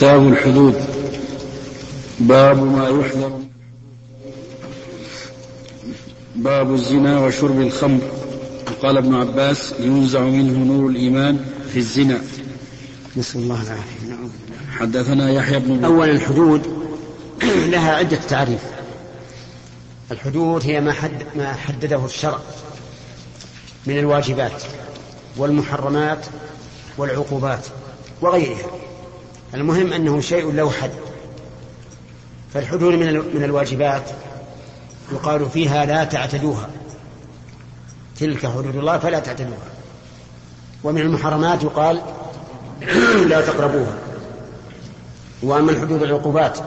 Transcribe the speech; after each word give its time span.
كتاب 0.00 0.28
الحدود. 0.28 0.74
باب 2.20 2.62
ما 2.62 2.88
يحذر 2.88 3.40
باب 6.36 6.74
الزنا 6.74 7.20
وشرب 7.20 7.60
الخمر. 7.60 8.00
قال 8.82 8.96
ابن 8.96 9.14
عباس 9.14 9.74
ينزع 9.80 10.20
منه 10.20 10.58
نور 10.58 10.90
الإيمان 10.90 11.44
في 11.72 11.76
الزنا. 11.78 12.20
نسأل 13.16 13.40
الله 13.40 13.62
العافية. 13.62 14.28
حدثنا 14.72 15.30
يحيى 15.30 15.58
بن 15.58 15.84
أولا 15.84 16.12
الحدود 16.12 16.62
لها 17.72 17.94
عدة 17.96 18.20
تعريف. 18.28 18.60
الحدود 20.10 20.62
هي 20.64 20.80
ما, 20.80 20.92
حد 20.92 21.22
ما 21.36 21.52
حدده 21.52 22.04
الشرع 22.04 22.38
من 23.86 23.98
الواجبات 23.98 24.62
والمحرمات 25.36 26.26
والعقوبات 26.98 27.66
وغيرها. 28.20 28.89
المهم 29.54 29.92
أنه 29.92 30.20
شيء 30.20 30.52
له 30.52 30.70
حد. 30.70 30.90
فالحدود 32.54 32.94
من 32.94 33.14
من 33.34 33.44
الواجبات 33.44 34.10
يقال 35.12 35.50
فيها 35.50 35.84
لا 35.84 36.04
تعتدوها. 36.04 36.70
تلك 38.16 38.46
حدود 38.46 38.76
الله 38.76 38.98
فلا 38.98 39.18
تعتدوها. 39.18 39.70
ومن 40.84 41.00
المحرمات 41.00 41.62
يقال 41.62 42.00
لا 43.30 43.40
تقربوها. 43.40 43.98
وأما 45.42 45.70
الحدود 45.70 46.02
العقوبات 46.02 46.58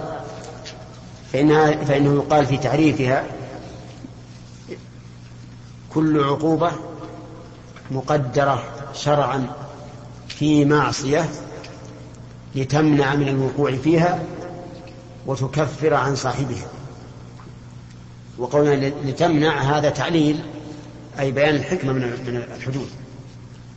فإنها 1.33 1.71
فإنه 1.71 2.13
يقال 2.13 2.45
في 2.45 2.57
تعريفها 2.57 3.23
كل 5.93 6.23
عقوبة 6.23 6.71
مقدرة 7.91 8.63
شرعا 8.93 9.47
في 10.27 10.65
معصية 10.65 11.29
لتمنع 12.55 13.15
من 13.15 13.27
الوقوع 13.27 13.75
فيها 13.75 14.23
وتكفر 15.27 15.93
عن 15.93 16.15
صاحبها. 16.15 16.67
وقولنا 18.37 18.85
لتمنع 19.05 19.61
هذا 19.61 19.89
تعليل 19.89 20.39
أي 21.19 21.31
بيان 21.31 21.55
الحكمة 21.55 21.93
من 21.93 22.43
الحدود. 22.57 22.89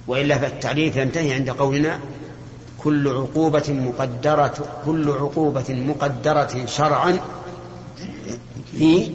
وإلا 0.07 0.39
فالتعليل 0.39 0.99
ينتهي 0.99 1.33
عند 1.33 1.51
قولنا 1.51 2.01
كل 2.79 3.09
عقوبة 3.09 3.65
مقدرة 3.69 4.55
كل 4.85 5.11
عقوبة 5.11 5.65
مقدرة 5.69 6.67
شرعا 6.67 7.19
في 8.73 9.13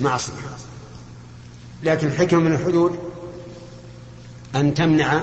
معصية. 0.00 0.32
لكن 1.82 2.06
الحكمة 2.06 2.40
من 2.40 2.52
الحدود 2.52 2.98
أن 4.54 4.74
تمنع 4.74 5.22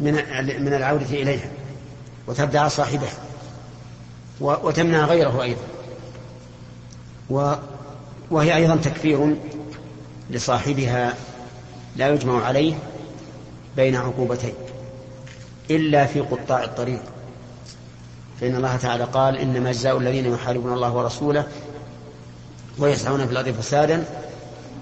من 0.00 0.12
من 0.60 0.74
العودة 0.74 1.10
إليها. 1.10 1.50
وتبدع 2.26 2.68
صاحبه 2.68 3.08
وتمنع 4.40 5.04
غيره 5.04 5.42
أيضا. 5.42 5.62
وهي 8.30 8.56
أيضا 8.56 8.76
تكفير 8.76 9.36
لصاحبها 10.30 11.14
لا 11.96 12.08
يجمع 12.08 12.44
عليه 12.44 12.74
بين 13.76 13.96
عقوبتين. 13.96 14.54
إلا 15.70 16.06
في 16.06 16.20
قطاع 16.20 16.64
الطريق. 16.64 17.02
فإن 18.40 18.56
الله 18.56 18.76
تعالى 18.76 19.04
قال 19.04 19.36
إنما 19.36 19.72
جزاء 19.72 19.98
الذين 19.98 20.32
يحاربون 20.34 20.72
الله 20.72 20.94
ورسوله 20.94 21.46
ويسعون 22.78 23.26
في 23.26 23.32
الأرض 23.32 23.50
فسادا 23.50 24.04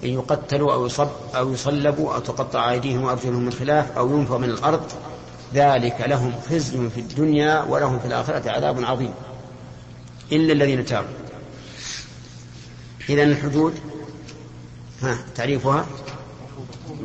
أن 0.04 0.08
يقتلوا 0.08 0.72
أو 0.72 0.86
يصب 0.86 1.08
أو 1.36 1.52
يصلبوا 1.52 2.14
أو 2.14 2.18
تقطع 2.18 2.70
أيديهم 2.70 3.04
وأرجلهم 3.04 3.42
من 3.42 3.52
خلاف 3.52 3.98
أو 3.98 4.18
ينفوا 4.18 4.38
من 4.38 4.50
الأرض 4.50 4.82
ذلك 5.54 6.00
لهم 6.00 6.32
خزي 6.50 6.90
في 6.90 7.00
الدنيا 7.00 7.62
ولهم 7.62 7.98
في 7.98 8.06
الآخرة 8.06 8.50
عذاب 8.50 8.84
عظيم. 8.84 9.14
إلا 10.32 10.52
الذين 10.52 10.84
تابوا. 10.84 11.08
إذا 13.08 13.22
الحدود 13.22 13.74
ها 15.02 15.18
تعريفها؟ 15.34 15.86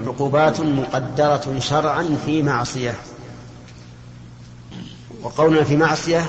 عقوبات 0.05 0.61
مقدرة 0.61 1.59
شرعا 1.59 2.17
في 2.25 2.43
معصية. 2.43 2.95
وقولنا 5.21 5.63
في 5.63 5.77
معصية 5.77 6.25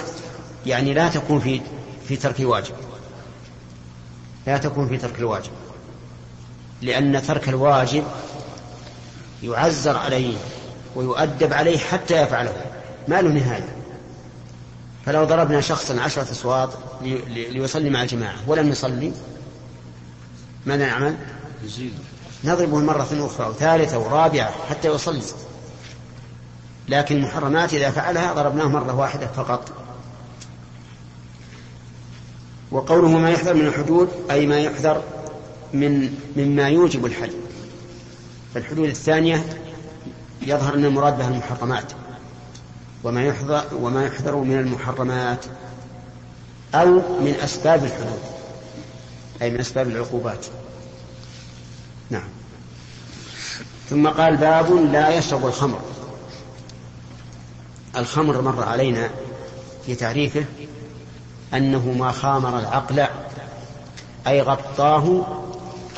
يعني 0.67 0.95
لا 0.95 1.09
تكون 1.09 1.41
في 1.41 1.61
في 2.09 2.17
ترك 2.17 2.41
الواجب. 2.41 2.75
لا 4.47 4.59
تكون 4.59 4.89
في 4.89 4.97
ترك 4.97 5.19
الواجب. 5.19 5.51
لأن 6.83 7.23
ترك 7.23 7.49
الواجب 7.49 8.05
يعزر 9.43 9.97
عليه 9.97 10.37
ويؤدب 10.97 11.53
عليه 11.53 11.79
حتى 11.79 12.23
يفعله. 12.23 12.53
ما 13.09 13.23
له 13.23 13.29
نهاية. 13.29 13.77
فلو 15.07 15.25
ضربنا 15.25 15.61
شخصا 15.61 16.01
عشرة 16.01 16.31
أصوات 16.31 16.71
ليصلي 17.29 17.91
مع 17.91 18.03
الجماعة 18.03 18.37
ولم 18.47 18.69
يصلي 18.69 19.13
ماذا 20.67 20.87
نعمل؟ 20.87 21.17
نضربه 22.45 22.79
مرة 22.79 23.09
أخرى 23.13 23.49
وثالثة 23.49 23.99
ورابعة 23.99 24.53
حتى 24.71 24.89
يصلي. 24.89 25.23
لكن 26.89 27.17
المحرمات 27.17 27.75
إذا 27.75 27.91
فعلها 27.91 28.33
ضربناه 28.33 28.69
مرة 28.69 28.95
واحدة 28.97 29.27
فقط. 29.27 29.73
وقوله 32.71 33.09
ما 33.09 33.31
يحذر 33.31 33.55
من 33.55 33.67
الحدود 33.67 34.09
أي 34.31 34.47
ما 34.47 34.59
يحذر 34.59 35.03
من 35.73 36.19
مما 36.37 36.69
يوجب 36.69 37.07
الحد. 37.07 37.33
فالحدود 38.55 38.89
الثانية 38.89 39.45
يظهر 40.47 40.75
أن 40.75 40.85
المراد 40.85 41.19
بها 41.19 41.29
المحرمات. 41.29 41.93
وما 43.05 43.25
يحذر 43.25 43.65
وما 43.73 44.07
يحذر 44.07 44.37
من 44.37 44.59
المحرمات. 44.59 45.45
أو 46.75 46.87
من 47.21 47.35
أسباب 47.45 47.85
الحدود 47.85 48.21
أي 49.43 49.51
من 49.51 49.61
أسباب 49.61 49.89
العقوبات. 49.89 50.47
نعم. 52.11 52.29
ثم 53.91 54.09
قال 54.09 54.37
باب 54.37 54.73
لا 54.73 55.19
يشرب 55.19 55.47
الخمر. 55.47 55.81
الخمر 57.97 58.41
مر 58.41 58.63
علينا 58.63 59.11
في 59.87 59.95
تعريفه 59.95 60.45
أنه 61.55 61.93
ما 61.99 62.13
خامر 62.13 62.59
العقل 62.59 63.07
أي 64.27 64.43
غطاه 64.43 65.27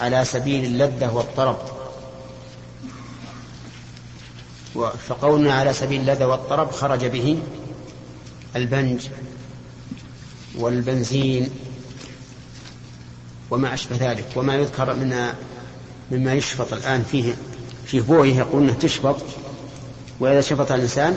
على 0.00 0.24
سبيل 0.24 0.64
اللذة 0.64 1.14
والطرب. 1.14 1.75
فقولنا 5.09 5.54
على 5.54 5.72
سبيل 5.72 6.00
اللذة 6.00 6.26
والطرب 6.26 6.70
خرج 6.70 7.04
به 7.04 7.38
البنج 8.56 9.09
والبنزين 10.59 11.50
وما 13.50 13.75
أشبه 13.75 13.97
ذلك 13.97 14.26
وما 14.36 14.54
يذكر 14.54 14.94
من 14.94 15.32
مما 16.10 16.34
يشفط 16.34 16.72
الآن 16.72 17.03
فيه 17.03 17.34
فيه 17.86 18.00
بويه 18.00 18.34
يقول 18.34 18.62
أنه 18.62 18.72
تشفط 18.72 19.22
وإذا 20.20 20.41
شفط 20.41 20.72
الإنسان 20.72 21.16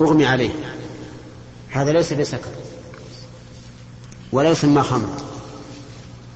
أغمي 0.00 0.26
عليه. 0.26 0.50
هذا 1.70 1.92
ليس 1.92 2.12
بسكر 2.12 2.50
ولا 4.32 4.50
يسمى 4.50 4.82
خمر. 4.82 5.08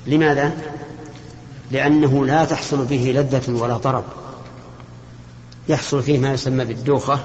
لماذا؟ 0.06 0.52
لأنه 1.70 2.26
لا 2.26 2.44
تحصل 2.44 2.84
به 2.84 3.12
لذة 3.16 3.50
ولا 3.50 3.78
طرب. 3.78 4.04
يحصل 5.68 6.02
فيه 6.02 6.18
ما 6.18 6.32
يسمى 6.32 6.64
بالدوخة 6.64 7.20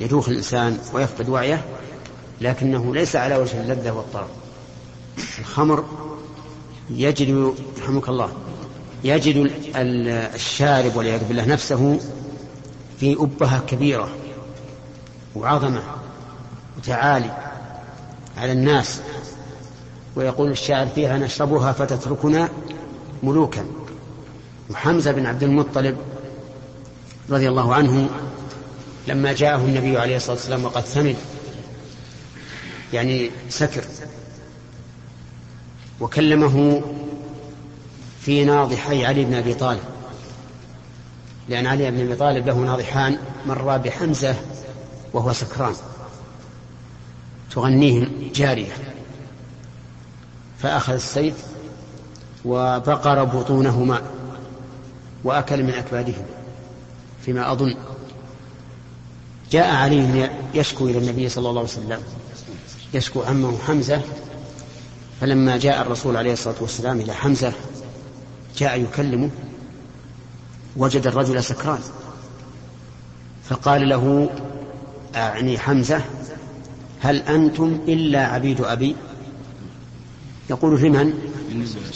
يدوخ 0.00 0.28
الإنسان 0.28 0.78
ويفقد 0.92 1.28
وعيه 1.28 1.64
لكنه 2.40 2.94
ليس 2.94 3.16
على 3.16 3.36
وجه 3.36 3.60
اللذة 3.60 3.90
والطرب. 3.90 4.28
الخمر 5.38 5.84
يجد 6.90 7.54
رحمك 7.82 8.08
الله 8.08 8.32
يجد 9.04 9.50
الشارب 10.34 10.96
والعياذ 10.96 11.24
بالله 11.28 11.44
نفسه 11.44 12.00
في 13.00 13.16
أبهة 13.20 13.60
كبيرة 13.66 14.08
وعظمة 15.36 15.82
وتعالي 16.78 17.30
على 18.38 18.52
الناس 18.52 19.00
ويقول 20.16 20.50
الشاعر 20.50 20.86
فيها 20.86 21.18
نشربها 21.18 21.72
فتتركنا 21.72 22.48
ملوكا. 23.22 23.64
وحمزة 24.70 25.12
بن 25.12 25.26
عبد 25.26 25.42
المطلب 25.42 25.96
رضي 27.32 27.48
الله 27.48 27.74
عنه 27.74 28.08
لما 29.08 29.32
جاءه 29.32 29.56
النبي 29.56 29.98
عليه 29.98 30.16
الصلاة 30.16 30.36
والسلام 30.36 30.64
وقد 30.64 30.82
ثمن 30.82 31.16
يعني 32.92 33.30
سكر 33.48 33.84
وكلمه 36.00 36.82
في 38.20 38.44
ناضحي 38.44 39.06
علي 39.06 39.24
بن 39.24 39.34
أبي 39.34 39.54
طالب 39.54 39.82
لأن 41.48 41.66
علي 41.66 41.90
بن 41.90 42.00
أبي 42.00 42.16
طالب 42.16 42.46
له 42.46 42.54
ناضحان 42.54 43.18
مرا 43.46 43.76
بحمزة 43.76 44.34
وهو 45.12 45.32
سكران 45.32 45.74
تغنيه 47.50 48.08
جارية 48.34 48.72
فأخذ 50.58 50.92
السيف 50.92 51.34
وبقر 52.44 53.24
بطونهما 53.24 54.02
وأكل 55.24 55.62
من 55.62 55.74
أكبادهما. 55.74 56.41
فيما 57.24 57.52
أظن 57.52 57.74
جاء 59.50 59.74
علي 59.74 60.30
يشكو 60.54 60.86
إلى 60.86 60.98
النبي 60.98 61.28
صلى 61.28 61.48
الله 61.48 61.60
عليه 61.60 61.70
وسلم. 61.70 62.00
يشكو 62.94 63.22
عمه 63.22 63.58
حمزة 63.58 64.02
فلما 65.20 65.56
جاء 65.56 65.82
الرسول 65.82 66.16
عليه 66.16 66.32
الصلاة 66.32 66.54
والسلام 66.60 67.00
إلى 67.00 67.14
حمزة 67.14 67.52
جاء 68.56 68.80
يكلمه 68.80 69.30
وجد 70.76 71.06
الرجل 71.06 71.44
سكران. 71.44 71.80
فقال 73.48 73.88
له 73.88 74.30
أعني 75.16 75.58
حمزة 75.58 76.00
هل 77.00 77.16
أنتم 77.16 77.80
إلا 77.88 78.26
عبيد 78.26 78.60
أبي؟ 78.60 78.96
يقول 80.50 80.80
لمن؟ 80.80 81.12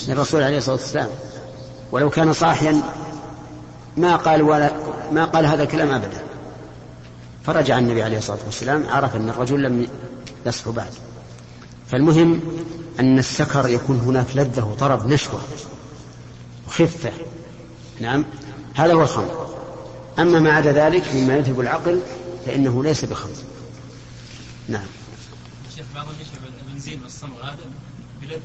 للرسول 0.09 0.43
عليه 0.43 0.59
الصلاة 0.59 0.77
والسلام. 0.77 1.09
ولو 1.93 2.11
كان 2.11 2.33
صاحيا 2.33 2.83
ما 3.97 4.17
قال 4.17 4.43
ولا 4.43 4.73
ما 5.13 5.25
قال 5.25 5.47
هذا 5.47 5.63
الكلام 5.63 5.91
أبدا. 5.91 6.23
فرجع 7.45 7.79
النبي 7.79 8.03
عليه 8.03 8.19
الصلاة 8.19 8.39
والسلام 8.45 8.87
عرف 8.89 9.17
أن 9.17 9.29
الرجل 9.29 9.63
لم 9.63 9.87
يصحو 10.47 10.73
بعد. 10.73 10.93
فالمهم 11.89 12.41
أن 13.01 13.19
السكر 13.19 13.69
يكون 13.69 14.01
هناك 14.01 14.27
لذة 14.35 14.65
وطرب 14.65 15.07
نشوة 15.07 15.41
وخفة. 16.67 17.13
نعم 18.01 18.25
هذا 18.75 18.95
هو 18.95 19.03
الخمر. 19.03 19.57
أما 20.19 20.41
ما 20.41 20.53
عدا 20.53 20.73
ذلك 20.73 21.15
مما 21.15 21.37
يذهب 21.37 21.61
العقل 21.61 22.01
فإنه 22.47 22.85
ليس 22.85 23.05
بخمر. 23.05 23.37
نعم. 24.69 24.87
شيخ 25.77 25.87
بعضهم 25.95 26.15
يشرب 26.21 26.43
البنزين 26.69 27.03
والصمغ 27.03 27.43
هذا 27.43 27.59
بلذة 28.23 28.41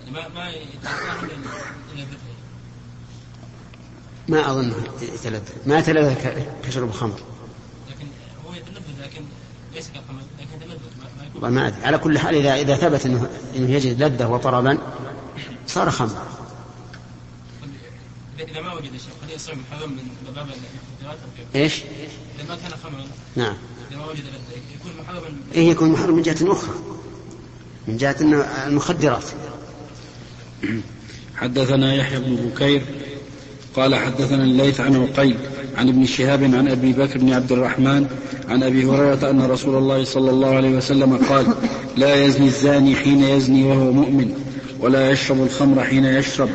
يعني 0.00 0.10
ما 0.10 0.28
ما 0.28 0.50
يتلذذ 0.50 2.18
ما 4.28 4.50
أظنه 4.50 4.74
يتلذذ 5.02 5.42
ما 5.66 5.78
يتلذذ 5.78 6.14
كشرب 6.66 6.88
الخمر 6.88 7.18
لكن 7.90 8.06
هو 8.46 8.54
يتلذذ 8.54 9.02
لكن 9.02 9.22
ليس 9.74 9.88
كالخمر 9.88 10.22
لكن 10.38 10.56
يتلذذ 10.56 10.78
ما 10.98 11.04
والله 11.34 11.48
ما 11.48 11.66
أدري. 11.66 11.84
على 11.84 11.98
كل 11.98 12.18
حال 12.18 12.34
إذا 12.34 12.54
إذا 12.54 12.76
ثبت 12.76 13.06
أنه 13.06 13.30
أنه 13.56 13.70
يجد 13.70 14.02
لذة 14.02 14.28
وطربا 14.28 14.78
صار 15.66 15.90
خمر. 15.90 16.22
إذا 18.38 18.60
ما 18.60 18.72
وجد 18.72 18.84
شيء 18.84 19.12
قد 19.22 19.30
يصير 19.30 19.54
محرم 19.54 19.90
من 19.90 20.32
باب 20.34 20.46
الاختيارات 20.46 21.18
إيش؟ 21.54 21.82
إذا 22.38 22.48
ما 22.48 22.56
كان 22.56 22.70
خمرا 22.84 23.04
نعم. 23.36 23.56
إذا 23.90 23.98
ما 23.98 24.06
وجد 24.06 24.20
لذة 24.20 24.60
يكون 24.80 24.92
محرما 25.02 25.36
إيه 25.54 25.70
يكون 25.70 25.90
محرم 25.90 26.16
من 26.16 26.22
جهة 26.22 26.52
أخرى. 26.52 26.74
من 27.88 27.96
جهة 27.96 28.16
المخدرات. 28.66 29.24
حدثنا 31.36 31.94
يحيى 31.94 32.18
بن 32.18 32.36
بكير 32.36 32.82
قال 33.76 33.94
حدثنا 33.94 34.44
الليث 34.44 34.80
عن 34.80 34.96
عقيل 34.96 35.36
عن 35.76 35.88
ابن 35.88 36.06
شهاب 36.06 36.44
عن 36.44 36.68
أبي 36.68 36.92
بكر 36.92 37.18
بن 37.18 37.32
عبد 37.32 37.52
الرحمن 37.52 38.06
عن 38.48 38.62
أبي 38.62 38.84
هريرة 38.84 39.30
أن 39.30 39.42
رسول 39.42 39.76
الله 39.76 40.04
صلى 40.04 40.30
الله 40.30 40.54
عليه 40.54 40.76
وسلم 40.76 41.16
قال 41.16 41.46
لا 41.96 42.24
يزني 42.24 42.46
الزاني 42.46 42.96
حين 42.96 43.22
يزني 43.22 43.64
وهو 43.64 43.92
مؤمن 43.92 44.34
ولا 44.80 45.10
يشرب 45.10 45.42
الخمر 45.42 45.84
حين 45.84 46.04
يشرب 46.04 46.48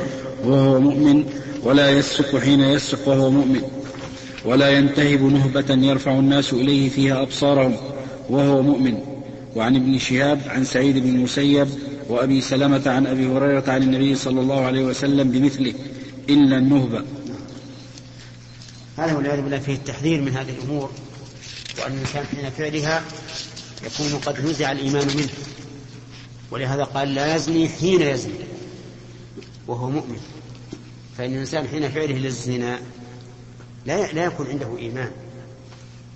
وهو 0.45 0.79
مؤمن 0.79 1.23
ولا 1.63 1.91
يسرق 1.91 2.37
حين 2.37 2.59
يسرق 2.59 3.07
وهو 3.07 3.31
مؤمن 3.31 3.61
ولا 4.45 4.69
ينتهب 4.69 5.23
نهبة 5.23 5.87
يرفع 5.87 6.11
الناس 6.11 6.53
إليه 6.53 6.89
فيها 6.89 7.21
أبصارهم 7.21 7.75
وهو 8.29 8.61
مؤمن. 8.61 8.97
وعن 9.55 9.75
ابن 9.75 9.97
شهاب 9.97 10.39
عن 10.47 10.63
سعيد 10.63 10.97
بن 10.97 11.09
المسيب 11.09 11.67
وأبي 12.09 12.41
سلمة 12.41 12.81
عن 12.85 13.07
أبي 13.07 13.27
هريرة 13.27 13.63
عن 13.67 13.83
النبي 13.83 14.15
صلى 14.15 14.41
الله 14.41 14.65
عليه 14.65 14.85
وسلم 14.85 15.31
بمثله. 15.31 15.73
إلا 16.29 16.57
النهبة 16.57 17.05
هذا 18.97 19.15
والعياذ 19.15 19.41
بالله 19.41 19.59
فيه 19.59 19.73
التحذير 19.73 20.21
من 20.21 20.37
هذه 20.37 20.49
الأمور 20.49 20.91
وأن 21.79 21.93
الإنسان 21.93 22.25
حين 22.25 22.49
فعلها 22.49 23.03
يكون 23.83 24.19
قد 24.19 24.45
نزع 24.45 24.71
الإيمان 24.71 25.07
منه. 25.07 25.29
ولهذا 26.51 26.83
قال 26.83 27.15
لا 27.15 27.35
يزني 27.35 27.69
حين 27.69 28.01
يزني 28.01 28.33
وهو 29.67 29.89
مؤمن. 29.89 30.19
فإن 31.17 31.33
الإنسان 31.33 31.67
حين 31.67 31.89
فعله 31.89 32.17
للزنا 32.17 32.79
لا 33.85 34.11
لا 34.11 34.23
يكون 34.23 34.47
عنده 34.47 34.77
إيمان 34.77 35.11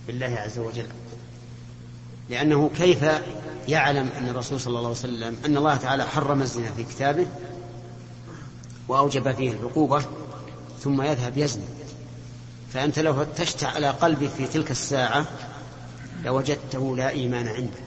بالله 0.07 0.25
عز 0.25 0.59
وجل. 0.59 0.87
لأنه 2.29 2.69
كيف 2.77 3.05
يعلم 3.67 4.09
أن 4.17 4.29
الرسول 4.29 4.59
صلى 4.59 4.77
الله 4.77 4.89
عليه 4.89 4.99
وسلم 4.99 5.37
أن 5.45 5.57
الله 5.57 5.75
تعالى 5.75 6.05
حرم 6.05 6.41
الزنا 6.41 6.71
في 6.71 6.83
كتابه؟ 6.83 7.27
وأوجب 8.87 9.31
فيه 9.31 9.51
العقوبة 9.51 10.05
ثم 10.79 11.01
يذهب 11.01 11.37
يزني. 11.37 11.63
فأنت 12.73 12.99
لو 12.99 13.13
فتشت 13.13 13.63
على 13.63 13.89
قلبك 13.89 14.29
في 14.29 14.47
تلك 14.47 14.71
الساعة 14.71 15.25
لوجدته 16.23 16.95
لا 16.95 17.09
إيمان 17.09 17.47
عنده. 17.47 17.77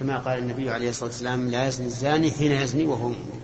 كما 0.00 0.18
قال 0.18 0.38
النبي 0.38 0.70
عليه 0.70 0.90
الصلاة 0.90 1.08
والسلام 1.08 1.50
لا 1.50 1.68
يزني 1.68 1.86
الزاني 1.86 2.30
حين 2.30 2.52
يزني 2.52 2.86
وهو 2.86 3.08
مؤمن. 3.08 3.40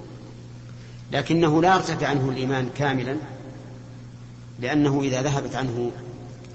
لكنه 1.12 1.62
لا 1.62 1.75
يرتفع 1.75 2.06
عنه 2.09 2.29
الإيمان 2.29 2.70
كاملا 2.76 3.17
لأنه 4.59 5.00
إذا 5.03 5.23
ذهبت 5.23 5.55
عنه 5.55 5.91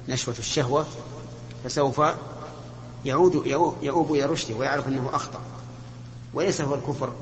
نشوة 0.09 0.35
الشهوة 0.39 0.85
فسوف 1.63 2.01
يعود 3.05 3.45
يؤوب 3.81 4.13
إلى 4.13 4.25
رشده 4.25 4.55
ويعرف 4.55 4.87
أنه 4.87 5.09
أخطأ. 5.13 5.41
وليس 6.33 6.61
هو 6.61 6.75
الكفر 6.75 7.13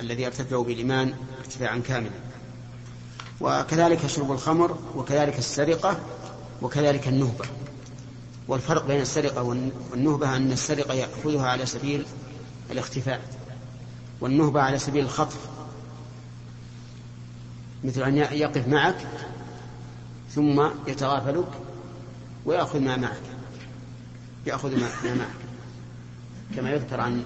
الذي 0.00 0.22
يرتفع 0.22 0.62
بالإيمان 0.62 1.14
ارتفاعا 1.40 1.78
كاملا. 1.78 2.10
وكذلك 3.40 4.06
شرب 4.06 4.32
الخمر 4.32 4.78
وكذلك 4.96 5.38
السرقة 5.38 6.00
وكذلك 6.62 7.08
النهبة. 7.08 7.44
والفرق 8.48 8.86
بين 8.86 9.00
السرقة 9.00 9.42
والنهبة 9.42 10.36
أن 10.36 10.52
السرقة 10.52 10.94
يأخذها 10.94 11.48
على 11.48 11.66
سبيل 11.66 12.06
الاختفاء 12.70 13.20
والنهبة 14.20 14.60
على 14.60 14.78
سبيل 14.78 15.04
الخطف. 15.04 15.38
مثل 17.84 18.02
أن 18.02 18.16
يقف 18.16 18.68
معك 18.68 19.06
ثم 20.34 20.68
يتغافلك 20.86 21.48
ويأخذ 22.44 22.80
ما 22.80 22.96
معك 22.96 23.20
يأخذ 24.46 24.76
ما 24.76 25.14
معك. 25.14 25.28
كما 26.56 26.70
يذكر 26.70 27.00
عن 27.00 27.24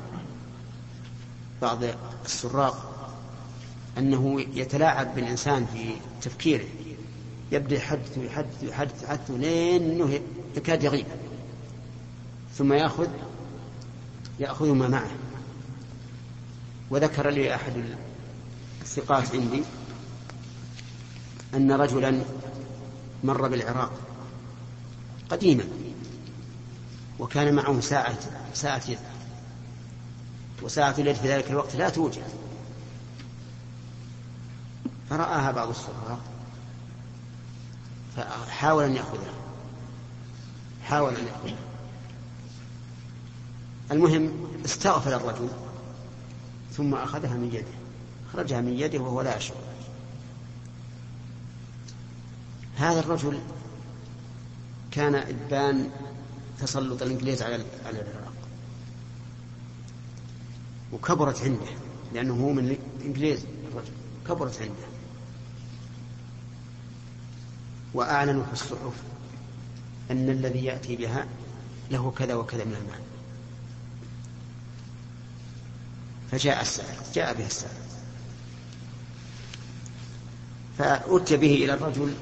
بعض 1.63 1.79
السراق 2.25 2.94
أنه 3.99 4.41
يتلاعب 4.55 5.15
بالإنسان 5.15 5.67
في 5.73 5.95
تفكيره. 6.23 6.65
يبدأ 7.53 7.77
يحدث 7.77 8.19
ويحدث 8.19 8.65
ويحدث 8.65 9.03
يحدث 9.03 9.31
لين 9.31 9.91
أنه 9.91 10.21
يكاد 10.57 10.83
يغيب. 10.83 11.07
ثم 12.55 12.73
يأخذ 12.73 13.09
يأخذ 14.41 14.73
ما 14.73 14.89
معه. 14.89 15.11
وذكر 16.91 17.31
لي 17.31 17.55
أحد 17.55 17.73
الثقات 18.83 19.35
عندي 19.35 19.63
أن 21.55 21.73
رجلا 21.73 22.21
مر 23.25 23.49
بالعراق 23.49 23.93
قديما 25.31 25.65
وكان 27.19 27.55
معه 27.55 27.81
ساعة 27.81 28.19
ساعة 28.55 28.83
يد 28.89 28.99
وساعة 30.63 30.95
الليل 30.99 31.15
في 31.15 31.29
ذلك 31.29 31.51
الوقت 31.51 31.77
لا 31.77 31.89
توجد. 31.89 32.23
فرآها 35.11 35.51
بعض 35.51 35.69
السراق 35.69 36.21
فحاول 38.17 38.85
أن 38.85 38.97
يأخذها. 38.97 39.35
حاول 40.85 41.15
أن 41.15 41.27
يأخذها. 41.27 41.65
المهم 43.91 44.33
استغفل 44.65 45.13
الرجل 45.13 45.49
ثم 46.73 46.95
أخذها 46.95 47.35
من 47.35 47.51
يده. 47.55 47.75
أخرجها 48.31 48.61
من 48.61 48.79
يده 48.79 48.99
وهو 48.99 49.23
لا 49.23 49.37
يشعر. 49.37 49.57
هذا 52.77 53.01
الرجل 53.01 53.41
كان 54.91 55.15
إبان 55.15 55.91
تسلط 56.61 57.03
الإنجليز 57.03 57.43
على 57.43 57.55
على 57.87 58.01
العراق. 58.01 58.35
وكبرت 60.93 61.43
عنده 61.43 61.67
لأنه 62.15 62.35
هو 62.35 62.53
من 62.53 62.77
الإنجليز 63.01 63.45
الرجل. 63.73 63.93
كبرت 64.29 64.63
عنده. 64.63 64.94
وأعلنوا 67.95 68.45
في 68.45 68.53
الصحف 68.53 69.03
أن 70.11 70.29
الذي 70.31 70.65
يأتي 70.65 70.97
بها 70.97 71.27
له 71.91 72.13
كذا 72.19 72.35
وكذا 72.35 72.65
من 72.65 72.75
المال 72.75 73.01
فجاء 76.31 76.63
السائل 76.63 76.97
جاء 77.15 77.35
به 77.35 77.47
السائل 77.47 77.85
فأتي 80.79 81.37
به 81.37 81.55
إلى 81.55 81.75
الرجل 81.75 82.15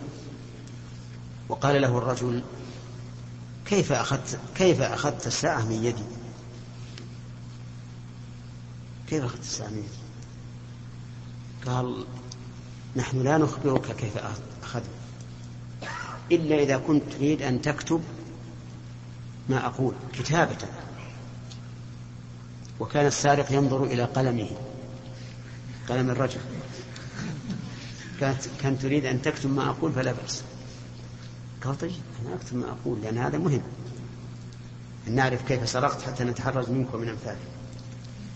وقال 1.48 1.82
له 1.82 1.98
الرجل 1.98 2.42
كيف 3.66 3.92
أخذت 3.92 4.40
كيف 4.54 4.80
أخذت 4.80 5.26
الساعة 5.26 5.64
من 5.64 5.84
يدي؟ 5.84 6.04
كيف 9.08 9.24
أخذت 9.24 9.40
الساعة 9.40 9.68
من 9.68 9.78
يدي؟ 9.78 10.02
قال 11.66 12.04
نحن 12.96 13.22
لا 13.22 13.38
نخبرك 13.38 13.96
كيف 13.96 14.18
أخذت 14.62 15.01
إلا 16.30 16.62
إذا 16.62 16.76
كنت 16.76 17.02
تريد 17.12 17.42
أن 17.42 17.62
تكتب 17.62 18.02
ما 19.48 19.66
أقول 19.66 19.94
كتابة. 20.12 20.56
وكان 22.80 23.06
السارق 23.06 23.52
ينظر 23.52 23.84
إلى 23.84 24.04
قلمه 24.04 24.50
قلم 25.88 26.10
الرجل. 26.10 26.40
كانت 28.20 28.42
كان 28.62 28.78
تريد 28.78 29.06
أن 29.06 29.22
تكتب 29.22 29.50
ما 29.50 29.70
أقول 29.70 29.92
فلا 29.92 30.12
بأس. 30.12 30.42
قال 31.64 31.78
طيب 31.78 31.92
أنا 32.26 32.34
أكتب 32.34 32.56
ما 32.56 32.66
أقول 32.70 33.00
لأن 33.02 33.18
هذا 33.18 33.38
مهم. 33.38 33.62
أن 35.08 35.14
نعرف 35.14 35.48
كيف 35.48 35.68
سرقت 35.68 36.02
حتى 36.02 36.24
نتحرز 36.24 36.68
منك 36.68 36.94
ومن 36.94 37.08
أمثالك 37.08 37.38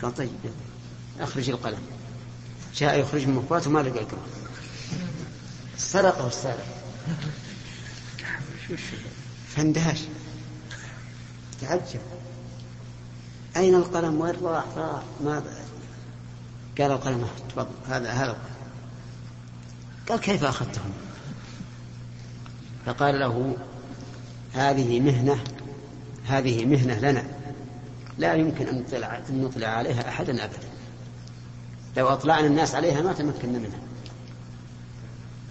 قال 0.03 0.15
طيب 0.15 0.31
أخرج 1.21 1.51
القلم. 1.51 1.81
جاء 2.77 3.01
يخرج 3.01 3.27
من 3.27 3.35
مخباته 3.35 3.71
ما 3.71 3.79
لقى 3.79 4.01
القلم. 4.01 4.21
سرقه 5.79 6.27
السارق. 6.27 6.67
فاندهش 9.49 10.01
تعجب. 11.61 12.01
أين 13.57 13.75
القلم؟ 13.75 14.21
وين 14.21 14.35
راح؟ 14.43 14.65
راح. 14.77 15.03
ما 15.25 15.43
قال 16.79 16.91
القلم 16.91 17.27
تفضل. 17.49 17.69
هذا 17.89 18.11
هذا 18.11 18.37
قال 20.09 20.21
كيف 20.21 20.45
أخذته 20.45 20.81
فقال 22.87 23.21
له 23.21 23.57
هذه 24.53 25.01
مهنة 25.01 25.45
هذه 26.27 26.65
مهنة 26.65 26.99
لنا. 26.99 27.25
لا 28.19 28.35
يمكن 28.35 28.67
أن 28.67 28.79
نطلع, 28.79 29.23
أن 29.31 29.43
نطلع 29.43 29.69
عليها 29.69 30.09
أحدا 30.09 30.45
أبدا. 30.45 30.69
لو 31.97 32.09
أطلعنا 32.09 32.47
الناس 32.47 32.75
عليها 32.75 33.03
ما 33.03 33.13
تمكنا 33.13 33.59
منها. 33.59 33.81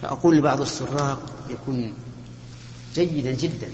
فأقول 0.02 0.38
لبعض 0.38 0.62
السراق 0.62 1.32
يكون 1.50 1.94
جيدا 2.96 3.32
جدا. 3.32 3.68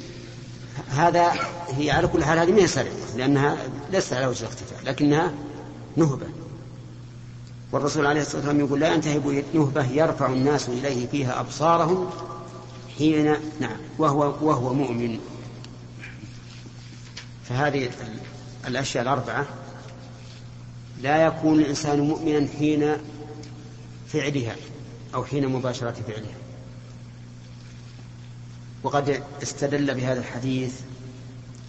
هذا 0.90 1.34
هي 1.68 1.92
على 1.92 2.08
كل 2.08 2.24
حال 2.24 2.40
هذه 2.40 2.52
ما 2.52 2.60
هي 2.60 2.88
لأنها 3.16 3.58
ليست 3.92 4.14
على 4.14 4.28
وجه 4.28 4.40
الاختفاء 4.40 4.84
لكنها 4.84 5.34
نهبة. 5.96 6.28
والرسول 7.72 8.06
عليه 8.06 8.22
الصلاة 8.22 8.38
والسلام 8.38 8.60
يقول 8.60 8.80
لا 8.80 8.94
ينتهب 8.94 9.44
نهبة 9.54 9.86
يرفع 9.92 10.26
الناس 10.26 10.70
إليه 10.70 11.08
فيها 11.08 11.40
أبصارهم 11.40 12.10
حين 12.98 13.36
نعم 13.60 13.78
وهو 13.98 14.34
وهو 14.42 14.74
مؤمن. 14.74 15.20
فهذه 17.50 17.90
الأشياء 18.68 19.04
الأربعة. 19.04 19.46
لا 21.02 21.26
يكون 21.26 21.60
الإنسان 21.60 22.00
مؤمنا 22.00 22.48
حين 22.60 22.98
فعلها 24.08 24.56
أو 25.16 25.26
حين 25.26 25.48
مباشرة 25.48 25.96
فعلها. 26.08 26.41
وقد 28.84 29.24
استدل 29.44 29.94
بهذا 29.96 30.20
الحديث 30.20 30.74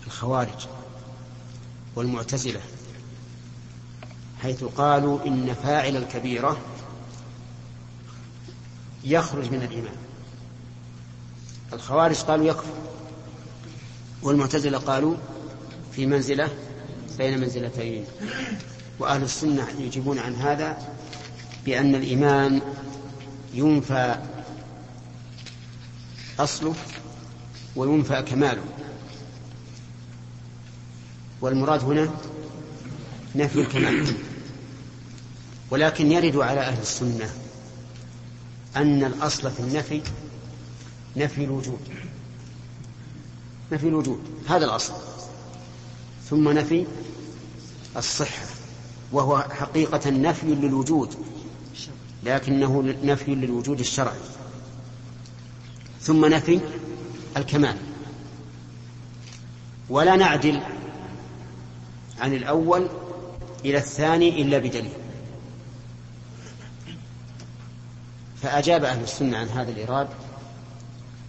الخوارج 0.07 0.67
والمعتزلة 1.97 2.61
حيث 4.43 4.65
قالوا 4.65 5.27
إن 5.27 5.55
فاعل 5.55 5.97
الكبيرة 5.97 6.59
يخرج 9.05 9.51
من 9.51 9.63
الإيمان. 9.63 9.97
الخوارج 11.73 12.17
قالوا 12.17 12.47
يكفر 12.47 12.75
والمعتزلة 14.23 14.79
قالوا 14.79 15.17
في 15.93 16.07
منزلة 16.07 16.49
بين 17.19 17.41
منزلتين. 17.41 18.05
وأهل 18.99 19.23
السنة 19.23 19.69
يجيبون 19.79 20.19
عن 20.19 20.35
هذا 20.35 20.89
بأن 21.65 21.95
الإيمان 21.95 22.61
ينفى 23.55 24.17
أصله 26.39 26.75
وينفى 27.77 28.23
كماله. 28.23 28.65
والمراد 31.41 31.85
هنا 31.85 32.11
نفي 33.35 33.61
الكمال. 33.61 34.15
ولكن 35.71 36.13
يرد 36.13 36.37
على 36.37 36.61
أهل 36.61 36.81
السنة 36.83 37.31
أن 38.77 39.05
الأصل 39.05 39.51
في 39.51 39.61
النفي 39.61 40.03
نفي 41.17 41.45
الوجود. 41.45 41.81
نفي 43.73 43.89
الوجود 43.89 44.21
هذا 44.49 44.65
الأصل. 44.65 44.95
ثم 46.31 46.49
نفي 46.49 46.87
الصحة 47.97 48.47
وهو 49.13 49.41
حقيقة 49.51 50.11
نفي 50.11 50.47
للوجود 50.47 51.15
لكنه 52.25 52.95
نفي 53.03 53.35
للوجود 53.35 53.81
الشرعي. 53.81 54.21
ثم 56.03 56.25
نفي 56.27 56.61
الكمال. 57.37 57.77
ولا 59.89 60.17
نعدل 60.17 60.61
عن 62.21 62.35
الأول 62.35 62.89
إلى 63.65 63.79
الثاني 63.79 64.43
إلا 64.43 64.59
بدليل. 64.59 64.93
فأجاب 68.43 68.85
أهل 68.85 69.03
السنة 69.03 69.39
عن 69.39 69.49
هذا 69.49 69.71
الإراد 69.71 70.09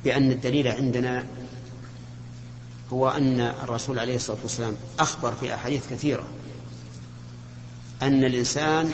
بأن 0.03 0.31
الدليل 0.31 0.67
عندنا 0.67 1.25
هو 2.93 3.09
أن 3.09 3.39
الرسول 3.39 3.99
عليه 3.99 4.15
الصلاة 4.15 4.37
والسلام 4.43 4.75
أخبر 4.99 5.31
في 5.31 5.53
أحاديث 5.53 5.89
كثيرة 5.89 6.27
أن 8.01 8.23
الإنسان 8.23 8.91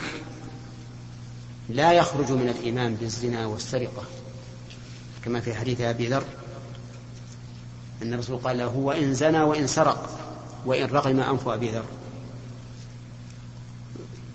لا 1.68 1.92
يخرج 1.92 2.32
من 2.32 2.48
الإيمان 2.48 2.94
بالزنا 2.94 3.46
والسرقة 3.46 4.02
كما 5.24 5.40
في 5.40 5.54
حديث 5.54 5.80
أبي 5.80 6.08
ذر 6.08 6.24
أن 8.02 8.14
الرسول 8.14 8.36
قال 8.36 8.58
له 8.58 8.64
هو 8.64 8.92
إن 8.92 9.14
زنى 9.14 9.42
وإن 9.42 9.66
سرق 9.66 10.18
وإن 10.66 10.86
رغم 10.86 11.20
أنف 11.20 11.48
أبي 11.48 11.70
ذر. 11.70 11.84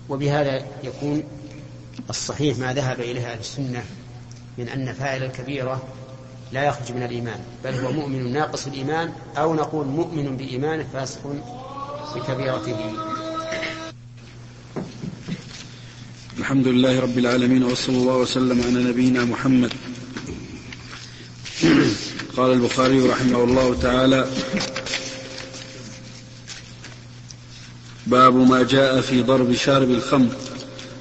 وبهذا 0.10 0.66
يكون 0.84 1.24
الصحيح 2.10 2.58
ما 2.58 2.74
ذهب 2.74 3.00
إليه 3.00 3.32
أهل 3.32 3.40
السنة 3.40 3.84
من 4.58 4.70
أن 4.70 4.94
فاعل 4.94 5.24
الكبيرة 5.24 5.84
لا 6.52 6.64
يخرج 6.64 6.92
من 6.92 7.04
الإيمان 7.04 7.40
بل 7.64 7.74
هو 7.74 7.92
مؤمن 7.92 8.34
ناقص 8.34 8.68
الإيمان 8.68 9.14
أو 9.38 9.56
نقول 9.56 9.88
مؤمن 9.88 10.38
بإيمانه 10.38 10.86
فاسق 10.94 11.22
بكبيرته. 12.16 12.94
الحمد 16.38 16.68
لله 16.68 17.00
رب 17.00 17.18
العالمين 17.18 17.64
وصلى 17.64 17.98
الله 17.98 18.18
وسلم 18.18 18.62
على 18.62 18.84
نبينا 18.84 19.26
محمد. 19.26 19.74
قال 22.38 22.52
البخاري 22.52 23.00
رحمه 23.00 23.44
الله 23.44 23.76
تعالى 23.82 24.28
باب 28.08 28.36
ما 28.36 28.64
جاء 28.64 29.02
في 29.02 29.22
ضرب 29.22 29.54
شارب 29.54 29.92
الخمر. 29.92 30.28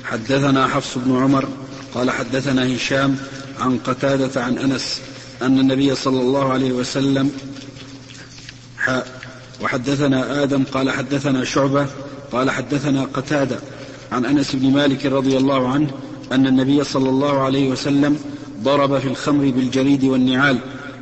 حدثنا 0.05 0.69
حفص 0.69 0.99
بن 0.99 1.17
عمر 1.17 1.49
قال 1.95 2.11
حدثنا 2.11 2.77
هشام 2.77 3.17
عن 3.61 3.79
قتادة 3.79 4.43
عن 4.45 4.59
أنس 4.59 5.01
أن 5.43 5.59
النبي 5.61 5.95
صلى 5.95 6.21
الله 6.21 6.53
عليه 6.53 6.73
وسلم 6.73 7.31
وحدثنا 9.61 10.43
آدم 10.43 10.65
قال 10.65 10.91
حدثنا 10.91 11.45
شعبة 11.45 11.87
قال 12.33 12.51
حدثنا 12.51 13.05
قتادة 13.05 13.59
عن 14.13 14.25
أنس 14.25 14.57
بن 14.57 14.71
مالك 14.71 15.07
رضي 15.07 15.37
الله 15.37 15.69
عنه 15.69 15.91
أن 16.33 16.47
النبي 16.47 16.85
صلى 16.85 17.09
الله 17.09 17.43
عليه 17.43 17.69
وسلم 17.69 18.19
ضرب 18.63 18.99
في 18.99 19.09
الخمر 19.09 19.51
بالجريد 19.51 20.05
والنعال. 20.05 20.59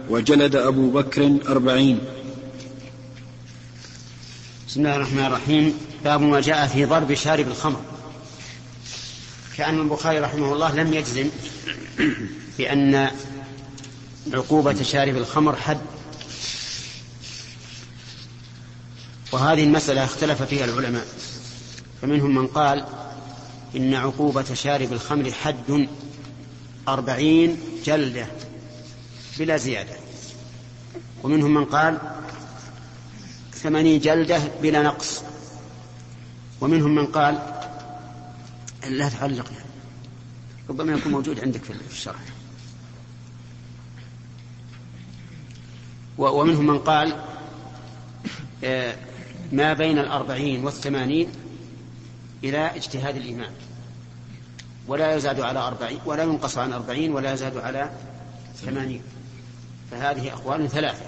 وجلد 0.08 0.56
أبو 0.56 0.90
بكر 0.90 1.38
أربعين. 1.48 1.98
بسم 4.68 4.80
الله 4.80 4.96
الرحمن 4.96 5.24
الرحيم. 5.24 5.78
باب 6.04 6.20
ما 6.20 6.40
جاء 6.40 6.66
في 6.66 6.84
ضرب 6.84 7.14
شارب 7.14 7.48
الخمر. 7.48 7.80
كأن 9.56 9.80
البخاري 9.80 10.18
رحمه 10.18 10.52
الله 10.52 10.74
لم 10.74 10.94
يجزم 10.94 11.28
بأن 12.58 13.10
عقوبة 14.32 14.82
شارب 14.82 15.16
الخمر 15.16 15.56
حد. 15.56 15.80
وهذه 19.32 19.64
المسألة 19.64 20.04
اختلف 20.04 20.42
فيها 20.42 20.64
العلماء. 20.64 21.06
فمنهم 22.02 22.34
من 22.34 22.46
قال 22.46 22.86
إن 23.76 23.94
عقوبة 23.94 24.54
شارب 24.54 24.92
الخمر 24.92 25.32
حد 25.32 25.88
أربعين 26.88 27.56
جلدة. 27.84 28.26
بلا 29.38 29.56
زيادة. 29.56 29.96
ومنهم 31.22 31.54
من 31.54 31.64
قال 31.64 31.98
ثمانين 33.52 34.00
جلدة 34.00 34.40
بلا 34.62 34.82
نقص. 34.82 35.22
ومنهم 36.60 36.94
من 36.94 37.06
قال 37.06 37.34
لا 38.88 39.08
تعلق 39.08 39.52
يعني. 39.52 39.72
ربما 40.68 40.92
يكون 40.92 41.12
موجود 41.12 41.40
عندك 41.40 41.64
في 41.64 41.72
الشرح. 41.90 42.20
ومنهم 46.18 46.66
من 46.66 46.78
قال 46.78 47.16
آه، 48.64 48.96
ما 49.52 49.72
بين 49.72 49.98
الأربعين 49.98 50.64
والثمانين 50.64 51.28
إلى 52.44 52.76
اجتهاد 52.76 53.16
الإمام 53.16 53.52
ولا 54.86 55.14
يزاد 55.14 55.40
على 55.40 55.58
أربعين 55.58 55.98
ولا 56.04 56.22
ينقص 56.22 56.58
عن 56.58 56.72
أربعين 56.72 57.12
ولا 57.12 57.32
يزاد 57.32 57.56
على 57.56 57.90
ثمانين. 58.56 59.02
فهذه 59.92 60.32
أقوال 60.32 60.70
ثلاثة. 60.70 61.04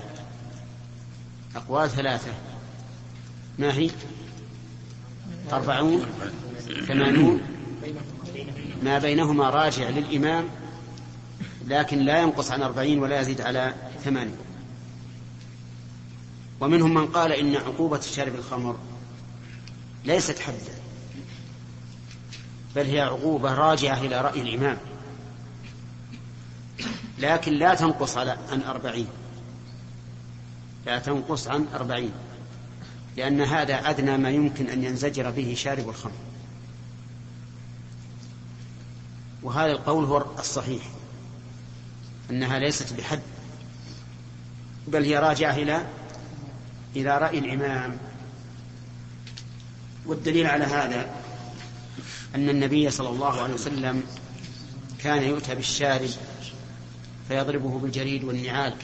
أقوال 1.57 1.91
ثلاثة. 1.91 2.33
ما 3.59 3.73
هي؟ 3.75 3.91
أربعون 5.53 6.07
ثمانون. 6.89 7.41
ما 8.83 8.99
بينهما 8.99 9.51
راجع 9.51 9.89
للإمام 9.89 10.49
لكن 11.67 11.99
لا 11.99 12.23
ينقص 12.23 12.51
عن 12.51 12.63
أربعين 12.63 12.99
ولا 12.99 13.21
يزيد 13.21 13.41
على 13.41 13.75
ثمانين. 14.05 14.37
ومنهم 16.61 16.95
من 16.95 17.07
قال 17.07 17.33
إن 17.33 17.57
عقوبة 17.57 18.01
شارب 18.01 18.35
الخمر 18.35 18.77
ليست 20.05 20.39
حدا 20.39 20.75
بل 22.77 22.87
هي 22.87 23.01
عقوبة 23.01 23.55
راجعة 23.55 24.01
إلى 24.01 24.21
رأي 24.21 24.41
الإمام. 24.41 24.79
لكن 27.19 27.53
لا 27.53 27.75
تنقص 27.75 28.17
على 28.17 28.39
عن 28.51 28.63
أربعين. 28.63 29.09
لا 30.87 30.99
تنقص 30.99 31.49
عن 31.49 31.67
أربعين. 31.75 32.13
لأن 33.17 33.41
هذا 33.41 33.91
أدنى 33.91 34.17
ما 34.17 34.31
يمكن 34.31 34.67
أن 34.67 34.85
ينزجر 34.85 35.31
به 35.31 35.55
شارب 35.57 35.89
الخمر. 35.89 36.13
وهذا 39.43 39.73
القول 39.73 40.05
هو 40.05 40.25
الصحيح. 40.39 40.83
أنها 42.31 42.59
ليست 42.59 42.93
بحد. 42.93 43.21
بل 44.89 45.05
هي 45.05 45.19
راجعة 45.19 45.55
إلى 45.55 45.87
إلى 46.97 47.19
رأي 47.19 47.39
الإمام. 47.39 47.99
والدليل 50.07 50.47
على 50.47 50.65
هذا 50.65 51.15
أن 52.35 52.49
النبي 52.49 52.91
صلى 52.91 53.09
الله 53.09 53.43
عليه 53.43 53.55
وسلم 53.55 54.03
كان 54.99 55.23
يؤتى 55.23 55.55
بالشارب 55.55 56.11
فيضربه 57.29 57.79
بالجريد 57.79 58.25
والنعال 58.25 58.75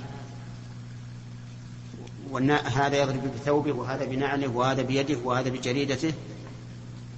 هذا 2.65 2.97
يضرب 2.97 3.35
بثوبه 3.35 3.73
وهذا 3.73 4.05
بنعله 4.05 4.49
وهذا 4.49 4.83
بيده 4.83 5.19
وهذا 5.25 5.49
بجريدته. 5.51 6.13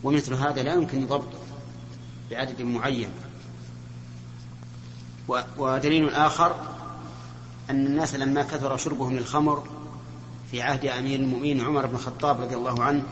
ومثل 0.02 0.34
هذا 0.34 0.62
لا 0.62 0.74
يمكن 0.74 1.06
ضبطه 1.06 1.38
بعدد 2.30 2.62
معين. 2.62 3.08
ودليل 5.58 6.08
آخر 6.08 6.56
أن 7.70 7.86
الناس 7.86 8.14
لما 8.14 8.42
كثر 8.42 8.76
شربهم 8.76 9.16
للخمر 9.16 9.68
في 10.50 10.62
عهد 10.62 10.86
أمير 10.86 11.20
المؤمنين 11.20 11.60
عمر 11.60 11.86
بن 11.86 11.94
الخطاب 11.94 12.40
رضي 12.40 12.54
الله 12.54 12.82
عنه 12.82 13.02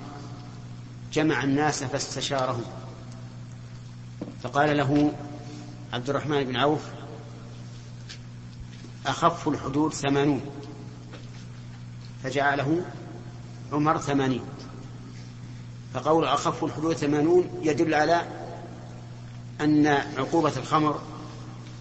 جمع 1.12 1.44
الناس 1.44 1.84
فاستشارهم. 1.84 2.64
فقال 4.42 4.76
له 4.76 5.12
عبد 5.92 6.10
الرحمن 6.10 6.44
بن 6.44 6.56
عوف 6.56 6.80
أخف 9.06 9.48
الحدود 9.48 9.94
ثمانون. 9.94 10.40
فجعله 12.24 12.84
عمر 13.72 13.98
ثمانين. 13.98 14.42
فقول 15.94 16.24
أخف 16.24 16.64
الحدود 16.64 16.96
ثمانون 16.96 17.60
يدل 17.62 17.94
على 17.94 18.22
أن 19.60 19.86
عقوبة 20.16 20.52
الخمر 20.56 21.00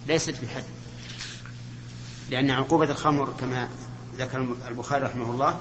ليست 0.06 0.34
بحد. 0.42 0.64
لأن 2.30 2.50
عقوبة 2.50 2.90
الخمر 2.90 3.34
كما 3.40 3.68
ذكر 4.18 4.56
البخاري 4.68 5.04
رحمه 5.04 5.30
الله 5.30 5.60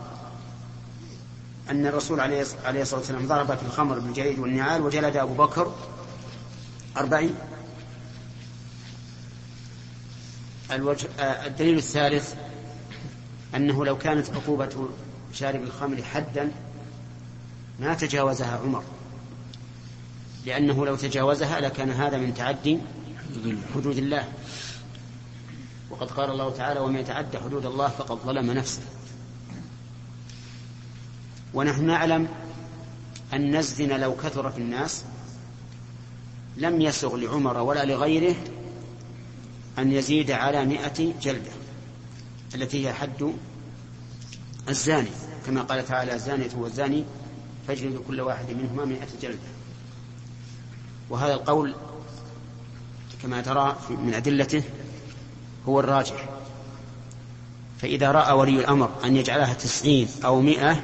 أن 1.70 1.86
الرسول 1.86 2.20
عليه 2.20 2.42
الصلاة 2.42 3.00
والسلام 3.00 3.28
ضرب 3.28 3.58
في 3.58 3.64
الخمر 3.66 4.00
بالجريد 4.00 4.40
والنعال 4.40 4.82
وجلد 4.82 5.18
أبو 5.18 5.34
بكر 5.34 5.74
أربعين. 6.98 7.36
الوجه 10.72 11.08
الدليل 11.20 11.78
الثالث 11.78 12.36
أنه 13.56 13.86
لو 13.86 13.98
كانت 13.98 14.30
عقوبة 14.30 14.90
شارب 15.34 15.64
الخمر 15.64 16.04
حدا 16.04 16.52
ما 17.80 17.94
تجاوزها 17.94 18.58
عمر. 18.58 18.84
لأنه 20.46 20.86
لو 20.86 20.96
تجاوزها 20.96 21.60
لكان 21.60 21.92
هذا 21.92 22.18
من 22.18 22.34
تعدي 22.34 22.80
حدود 23.76 23.98
الله. 23.98 24.28
وقد 25.90 26.12
قال 26.12 26.32
الله 26.32 26.50
تعالى 26.50 26.80
ومن 26.80 26.96
يتعدى 26.96 27.38
حدود 27.38 27.66
الله 27.66 27.88
فقد 27.88 28.18
ظلم 28.18 28.52
نفسه. 28.52 28.82
ونحن 31.54 31.86
نعلم 31.86 32.28
أن 33.34 33.56
الزنا 33.56 33.94
لو 33.94 34.16
كثر 34.16 34.52
في 34.52 34.58
الناس 34.58 35.04
لم 36.58 36.82
يسغ 36.82 37.16
لعمر 37.16 37.58
ولا 37.58 37.86
لغيره 37.86 38.36
أن 39.80 39.92
يزيد 39.92 40.32
على 40.32 40.66
مئة 40.66 41.14
جلدة 41.22 41.52
التي 42.56 42.88
هي 42.88 42.94
حد 42.94 43.34
الزاني. 44.70 45.10
كما 45.46 45.62
قال 45.62 45.86
تعالى 45.86 46.14
الزانية 46.14 46.50
والزاني 46.58 47.06
فاجلدوا 47.68 48.04
كل 48.08 48.22
واحد 48.22 48.46
منهما 48.50 48.86
مئة 48.86 49.08
جلدة. 49.22 49.50
وهذا 51.10 51.34
القول 51.34 51.76
كما 53.24 53.42
ترى 53.42 53.78
من 53.90 54.14
أدلته 54.14 54.64
هو 55.68 55.80
الراجح. 55.80 56.30
فإذا 57.82 58.12
رأى 58.12 58.34
ولي 58.34 58.60
الأمر 58.60 58.90
أن 59.04 59.16
يجعلها 59.16 59.54
تسعين 59.54 60.08
أو 60.26 60.42
مئة 60.42 60.84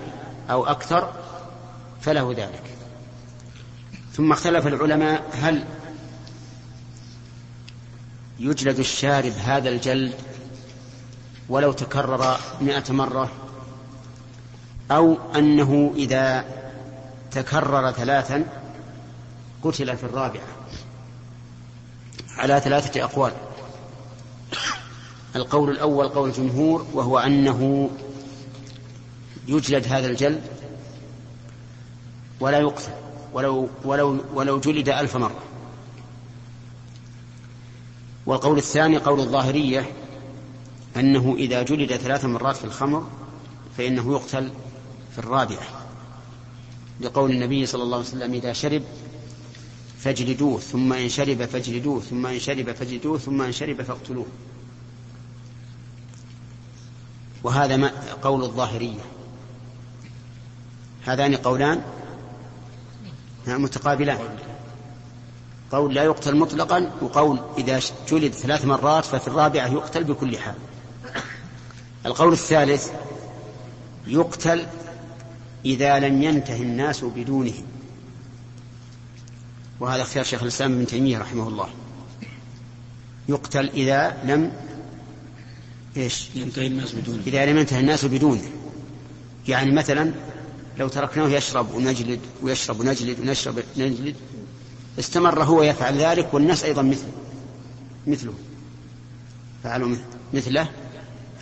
أو 0.49 0.65
أكثر 0.65 1.13
فله 2.01 2.33
ذلك. 2.37 2.63
ثم 4.13 4.31
اختلف 4.31 4.67
العلماء 4.67 5.29
هل 5.33 5.65
يجلد 8.39 8.79
الشارب 8.79 9.31
هذا 9.31 9.69
الجلد 9.69 10.13
ولو 11.49 11.71
تكرر 11.71 12.37
مئة 12.61 12.93
مرة 12.93 13.31
أو 14.91 15.17
أنه 15.35 15.93
إذا 15.95 16.45
تكرر 17.31 17.91
ثلاثا 17.91 18.45
قتل 19.63 19.97
في 19.97 20.03
الرابعة 20.03 20.47
على 22.37 22.59
ثلاثة 22.59 23.03
أقوال. 23.03 23.33
القول 25.35 25.69
الأول 25.69 26.07
قول 26.07 26.29
الجمهور 26.29 26.85
وهو 26.93 27.19
أنه 27.19 27.89
يجلد 29.47 29.87
هذا 29.87 30.07
الجلد 30.07 30.41
ولا 32.39 32.59
يقتل 32.59 32.91
ولو 33.33 33.69
ولو 33.83 34.23
ولو 34.33 34.59
جلد 34.59 34.89
ألف 34.89 35.15
مرة. 35.15 35.43
والقول 38.25 38.57
الثاني 38.57 38.97
قول 38.97 39.19
الظاهرية 39.19 39.91
أنه 40.97 41.35
إذا 41.37 41.63
جلد 41.63 41.95
ثلاث 41.95 42.25
مرات 42.25 42.55
في 42.55 42.63
الخمر 42.63 43.07
فإنه 43.77 44.11
يقتل 44.11 44.51
في 45.11 45.19
الرابعة 45.19 45.85
لقول 47.01 47.31
النبي 47.31 47.65
صلى 47.65 47.83
الله 47.83 47.97
عليه 47.97 48.07
وسلم 48.07 48.33
إذا 48.33 48.53
شرب 48.53 48.83
فاجلدوه 49.99 50.59
ثم 50.59 50.93
إن 50.93 51.09
شرب 51.09 51.45
فاجلدوه 51.45 52.01
ثم 52.01 52.25
إن 52.25 52.39
شرب 52.39 52.71
فاجلدوه 52.71 53.17
ثم 53.17 53.41
إن 53.41 53.51
شرب 53.51 53.81
فاقتلوه. 53.81 54.25
وهذا 57.43 57.77
ما 57.77 57.91
قول 58.23 58.43
الظاهرية. 58.43 58.99
هذان 61.05 61.35
قولان 61.35 61.83
متقابلان. 63.47 64.19
قول 65.71 65.93
لا 65.93 66.03
يقتل 66.03 66.35
مطلقا 66.35 66.91
وقول 67.01 67.39
إذا 67.57 67.79
جلد 68.09 68.33
ثلاث 68.33 68.65
مرات 68.65 69.05
ففي 69.05 69.27
الرابعة 69.27 69.67
يقتل 69.67 70.03
بكل 70.03 70.37
حال. 70.37 70.55
القول 72.05 72.33
الثالث 72.33 72.89
يقتل 74.07 74.65
إذا 75.65 75.99
لم 75.99 76.23
ينته 76.23 76.55
الناس 76.55 77.03
بدونه. 77.03 77.53
وهذا 79.79 80.01
اختيار 80.01 80.25
شيخ 80.25 80.41
الإسلام 80.41 80.73
ابن 80.73 80.87
تيمية 80.87 81.17
رحمه 81.17 81.47
الله. 81.47 81.69
يقتل 83.29 83.69
إذا 83.69 84.17
لم 84.23 84.51
إيش؟ 85.97 86.29
ينتهي 86.35 86.67
الناس 86.67 86.93
بدونه. 86.93 87.23
إذا 87.27 87.45
لم 87.45 87.57
ينتهي 87.57 87.79
الناس 87.79 88.05
بدونه. 88.05 88.49
يعني 89.47 89.71
مثلا 89.71 90.13
لو 90.77 90.87
تركناه 90.87 91.29
يشرب 91.29 91.73
ونجلد 91.73 92.19
ويشرب 92.41 92.79
ونجلد 92.79 93.19
ونشرب 93.19 93.55
ونجلد 93.77 94.15
استمر 94.99 95.43
هو 95.43 95.63
يفعل 95.63 95.97
ذلك 95.97 96.33
والناس 96.33 96.63
أيضا 96.63 96.81
مثله. 96.81 97.11
مثله. 98.07 98.33
فعلوا 99.63 99.95
مثله. 100.33 100.69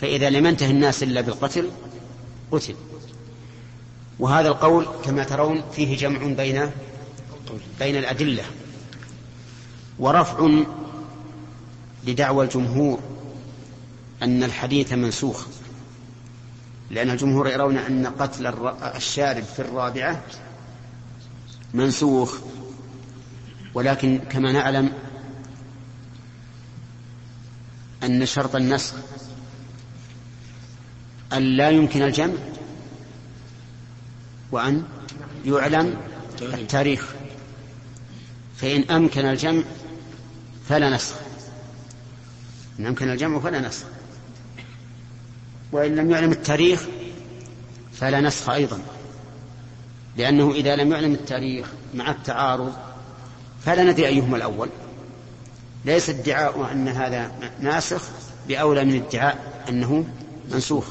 فإذا 0.00 0.30
لم 0.30 0.46
ينتهي 0.46 0.70
الناس 0.70 1.02
إلا 1.02 1.20
بالقتل 1.20 1.70
قتل. 2.52 2.74
وهذا 4.18 4.48
القول 4.48 4.86
كما 5.04 5.24
ترون 5.24 5.62
فيه 5.72 5.96
جمع 5.96 6.18
بين 6.18 6.70
بين 7.78 7.96
الأدلة. 7.96 8.42
ورفع 9.98 10.48
لدعوى 12.06 12.44
الجمهور 12.44 13.00
أن 14.22 14.42
الحديث 14.42 14.92
منسوخ. 14.92 15.46
لأن 16.90 17.10
الجمهور 17.10 17.48
يرون 17.48 17.76
أن 17.76 18.06
قتل 18.06 18.46
الشارب 18.96 19.44
في 19.44 19.58
الرابعة 19.58 20.22
منسوخ. 21.74 22.38
ولكن 23.74 24.20
كما 24.30 24.52
نعلم 24.52 24.92
أن 28.02 28.26
شرط 28.26 28.56
النسخ 28.56 28.94
أن 31.32 31.42
لا 31.42 31.70
يمكن 31.70 32.02
الجمع 32.02 32.34
وأن 34.52 34.82
يعلم 35.46 35.96
التاريخ. 36.42 37.14
فإن 38.56 38.82
أمكن 38.90 39.26
الجمع 39.26 39.62
فلا 40.68 40.90
نسخ. 40.90 41.14
إن 42.78 42.86
أمكن 42.86 43.10
الجمع 43.10 43.40
فلا 43.40 43.60
نسخ. 43.60 43.84
وإن 45.72 45.96
لم 45.96 46.10
يعلم 46.10 46.32
التاريخ 46.32 46.82
فلا 47.92 48.20
نسخ 48.20 48.50
أيضا. 48.50 48.80
لأنه 50.16 50.52
إذا 50.52 50.76
لم 50.76 50.92
يعلم 50.92 51.12
التاريخ 51.12 51.66
مع 51.94 52.10
التعارض 52.10 52.72
فلا 53.64 53.84
ندري 53.84 54.06
أيهما 54.06 54.36
الأول. 54.36 54.68
ليس 55.84 56.10
ادعاء 56.10 56.72
أن 56.72 56.88
هذا 56.88 57.32
ناسخ 57.60 58.02
بأولى 58.48 58.84
من 58.84 59.02
ادعاء 59.02 59.64
أنه 59.68 60.06
منسوخ. 60.52 60.84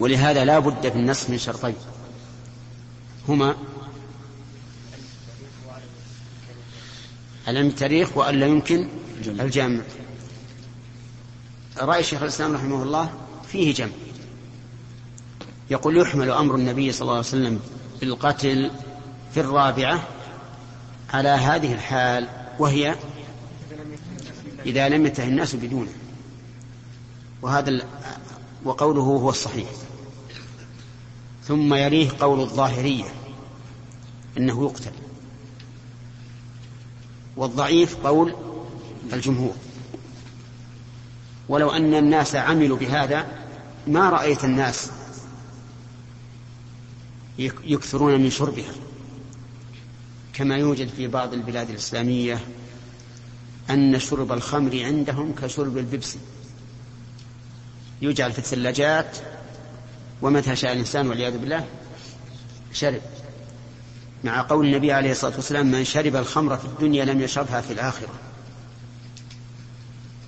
ولهذا 0.00 0.44
لا 0.44 0.58
بد 0.58 0.88
في 0.88 0.98
النسخ 0.98 1.30
من 1.30 1.38
شرطين. 1.38 1.74
هما 3.28 3.56
علم 7.46 7.66
التاريخ 7.66 8.16
وأن 8.16 8.34
لا 8.40 8.46
يمكن 8.46 8.88
الجمع. 9.26 9.82
رأي 11.78 12.04
شيخ 12.04 12.22
الإسلام 12.22 12.54
رحمه 12.54 12.82
الله 12.82 13.12
فيه 13.48 13.74
جمع. 13.74 13.90
يقول 15.70 15.96
يحمل 15.96 16.30
أمر 16.30 16.54
النبي 16.54 16.92
صلى 16.92 17.02
الله 17.02 17.12
عليه 17.12 17.26
وسلم 17.26 17.60
بالقتل 18.00 18.70
في 19.34 19.40
الرابعة 19.40 20.08
على 21.14 21.28
هذه 21.28 21.74
الحال 21.74 22.28
وهي 22.58 22.96
إذا 24.66 24.88
لم 24.88 25.06
ينتهي 25.06 25.28
الناس 25.28 25.54
بدونه. 25.54 25.92
وهذا 27.42 27.88
وقوله 28.64 29.02
هو 29.02 29.30
الصحيح. 29.30 29.68
ثم 31.44 31.74
يليه 31.74 32.10
قول 32.20 32.40
الظاهرية 32.40 33.04
إنه 34.38 34.64
يقتل. 34.64 34.92
والضعيف 37.36 37.96
قول 37.96 38.34
الجمهور. 39.12 39.54
ولو 41.48 41.70
أن 41.70 41.94
الناس 41.94 42.36
عملوا 42.36 42.76
بهذا 42.76 43.26
ما 43.86 44.10
رأيت 44.10 44.44
الناس 44.44 44.90
يكثرون 47.38 48.20
من 48.20 48.30
شربها. 48.30 48.72
كما 50.34 50.56
يوجد 50.56 50.88
في 50.88 51.08
بعض 51.08 51.32
البلاد 51.32 51.70
الإسلامية 51.70 52.40
أن 53.70 53.98
شرب 53.98 54.32
الخمر 54.32 54.82
عندهم 54.84 55.34
كشرب 55.42 55.78
البيبسي. 55.78 56.18
يجعل 58.02 58.32
في 58.32 58.38
الثلاجات 58.38 59.18
ومتى 60.22 60.56
شاء 60.56 60.72
الإنسان 60.72 61.06
والعياذ 61.08 61.38
بالله 61.38 61.66
شرب. 62.72 63.00
مع 64.24 64.42
قول 64.42 64.66
النبي 64.66 64.92
عليه 64.92 65.10
الصلاة 65.10 65.36
والسلام 65.36 65.66
من 65.70 65.84
شرب 65.84 66.16
الخمر 66.16 66.56
في 66.56 66.64
الدنيا 66.64 67.04
لم 67.04 67.20
يشربها 67.20 67.60
في 67.60 67.72
الآخرة. 67.72 68.14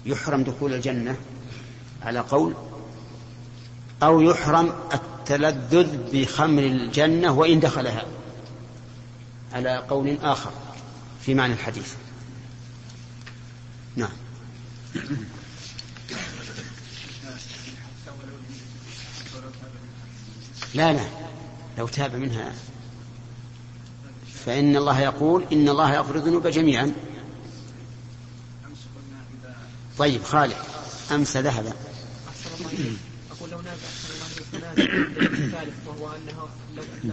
يحرم 0.06 0.42
دخول 0.42 0.74
الجنة 0.74 1.16
على 2.02 2.18
قول 2.18 2.54
أو 4.02 4.20
يحرم 4.20 4.72
التلذذ 4.94 5.96
بخمر 6.12 6.62
الجنة 6.62 7.32
وإن 7.32 7.60
دخلها. 7.60 8.04
على 9.52 9.76
قول 9.76 10.18
آخر 10.22 10.52
في 11.22 11.34
معنى 11.34 11.52
الحديث 11.52 11.94
نعم 13.96 14.10
لا 20.74 20.92
لا 20.92 21.08
لو 21.78 21.86
تاب 21.86 22.16
منها 22.16 22.52
فإن 24.44 24.76
الله 24.76 25.00
يقول 25.00 25.44
إن 25.52 25.68
الله 25.68 25.94
يغفر 25.94 26.14
الذنوب 26.16 26.46
جميعا 26.46 26.92
طيب 29.98 30.22
خالد 30.22 30.56
أمس 31.12 31.36
ذهب 31.36 31.74
أقول 33.30 33.50
لو 33.50 33.60
نازع 33.60 33.86
وهو 35.86 36.08
أنه 36.16 36.48
لو 36.76 36.82
أن 36.82 37.12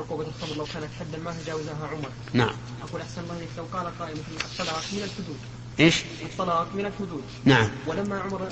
عقوبة 0.00 0.26
الخمر 0.26 0.56
لو 0.56 0.64
كانت 0.64 0.88
حدا 1.00 1.18
ما 1.18 1.34
تجاوزها 1.44 1.88
عمر. 1.92 2.10
نعم. 2.32 2.54
أقول 2.82 3.00
أحسن 3.00 3.20
الله 3.22 3.46
لو 3.58 3.64
قال 3.72 3.98
قائل 3.98 4.16
الطلاق 4.18 4.84
من 4.92 5.02
الحدود. 5.02 5.36
إيش؟ 5.80 6.04
الطلاق 6.22 6.74
من 6.74 6.86
الحدود. 6.86 7.22
نعم. 7.44 7.70
ولما 7.86 8.20
عمر 8.20 8.48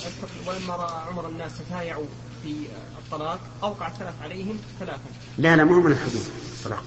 ولما 0.46 0.76
رأى 0.76 1.08
عمر 1.08 1.28
الناس 1.28 1.52
تتايعوا 1.58 2.06
في 2.42 2.54
الطلاق 2.98 3.40
أوقع 3.62 3.88
الثلاث 3.88 4.14
عليهم 4.22 4.58
ثلاثا. 4.80 5.10
لا 5.38 5.56
لا 5.56 5.64
مو 5.64 5.80
من 5.80 5.92
الحدود. 5.92 6.26
طلاق. 6.64 6.84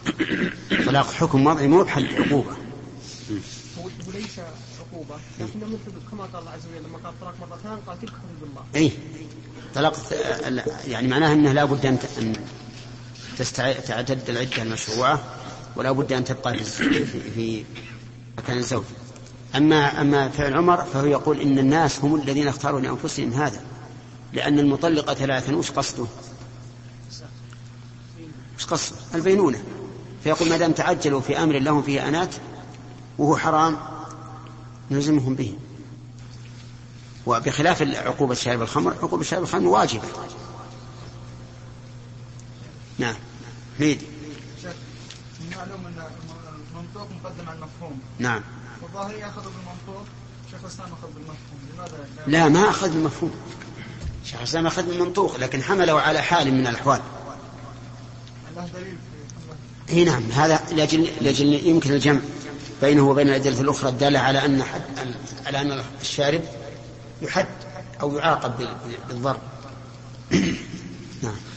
طلاق 0.85 1.11
حكم 1.11 1.47
وضعي 1.47 1.67
مو 1.67 1.83
بحل 1.83 2.23
عقوبة. 2.23 2.51
هو 3.79 3.89
وليس 4.07 4.39
عقوبة 4.79 5.15
لكنه 5.39 5.65
من 5.65 5.79
الحدود. 5.81 6.03
كما 6.11 6.23
قال 6.23 6.39
الله 6.39 6.51
عز 6.51 6.61
وجل 6.67 6.83
لما 6.89 6.97
قال 6.97 7.13
الطلاق 7.13 7.49
مرتان 7.49 7.79
قال 7.87 7.99
تلك 7.99 8.09
حدود 8.09 8.49
الله. 8.49 8.63
اي 8.75 8.91
طلاق 9.75 9.95
يعني 10.87 11.07
معناها 11.07 11.33
إنه 11.33 11.51
لا 11.51 11.65
بد 11.65 11.85
أن 11.85 11.97
أن 12.17 12.35
تعتد 13.49 14.29
العدة 14.29 14.61
المشروعة 14.61 15.23
ولا 15.75 15.91
بد 15.91 16.13
أن 16.13 16.23
تبقى 16.23 16.57
في 16.57 17.05
في 17.05 17.63
مكان 18.37 18.57
الزوج. 18.57 18.83
أما 19.55 20.01
أما 20.01 20.29
فعل 20.29 20.53
عمر 20.53 20.83
فهو 20.83 21.05
يقول 21.05 21.39
إن 21.39 21.59
الناس 21.59 21.99
هم 21.99 22.15
الذين 22.15 22.47
اختاروا 22.47 22.79
لأنفسهم 22.79 23.33
هذا 23.33 23.61
لأن 24.33 24.59
المطلقة 24.59 25.13
ثلاثا 25.13 25.55
وش 25.55 25.71
قصده؟ 25.71 26.05
وش 28.57 28.65
قصده؟ 28.65 28.97
البينونة. 29.15 29.63
فيقول 30.23 30.49
ما 30.49 30.57
دام 30.57 30.71
تعجلوا 30.71 31.21
في 31.21 31.43
أمر 31.43 31.59
لهم 31.59 31.81
فيه 31.81 32.07
أنات 32.07 32.35
وهو 33.17 33.37
حرام 33.37 33.77
نلزمهم 34.91 35.35
به. 35.35 35.53
وبخلاف 37.25 37.81
عقوبة 37.81 38.33
شارب 38.33 38.61
الخمر 38.61 38.93
عقوبة 38.93 39.23
شارب 39.23 39.43
الخمر 39.43 39.67
واجبة. 39.67 40.07
نعم. 42.99 43.15
ميدي 43.81 44.07
معلوم 45.55 45.85
أن 45.85 46.03
المنطوق 46.71 47.07
مقدم 47.23 47.49
على 47.49 47.57
المفهوم. 47.57 47.99
نعم. 48.19 48.41
والظاهر 48.81 49.15
يأخذ 49.15 49.41
بالمنطوق 49.43 50.05
شيخ 50.51 50.59
الإسلام 50.61 50.89
أخذ 50.93 51.07
بالمفهوم. 51.13 51.59
لماذا 51.73 52.07
لا؟ 52.27 52.49
ما 52.49 52.69
أخذ 52.69 52.89
بالمفهوم. 52.89 53.31
شيخ 54.25 54.37
الإسلام 54.37 54.67
أخذ 54.67 54.83
بالمنطوق 54.83 55.37
لكن 55.39 55.63
حمله 55.63 56.01
على 56.01 56.21
حال 56.21 56.53
من 56.53 56.67
الأحوال. 56.67 57.01
له 58.55 58.67
دليل. 58.73 58.97
إي 59.89 60.03
نعم 60.03 60.23
هذا 60.31 60.61
لاجل 60.71 61.09
لاجل 61.21 61.67
يمكن 61.67 61.93
الجمع 61.93 62.19
بينه 62.81 63.09
وبين 63.09 63.27
الأدلة 63.29 63.61
الأخرى 63.61 63.89
الدالة 63.89 64.19
على 64.19 64.45
أن 64.45 64.63
حد 64.63 64.81
على 65.45 65.61
أن 65.61 65.83
الشارب 66.01 66.41
يحد 67.21 67.47
أو 68.01 68.17
يعاقب 68.17 68.67
بالضرب. 69.09 69.39
نعم. 71.23 71.50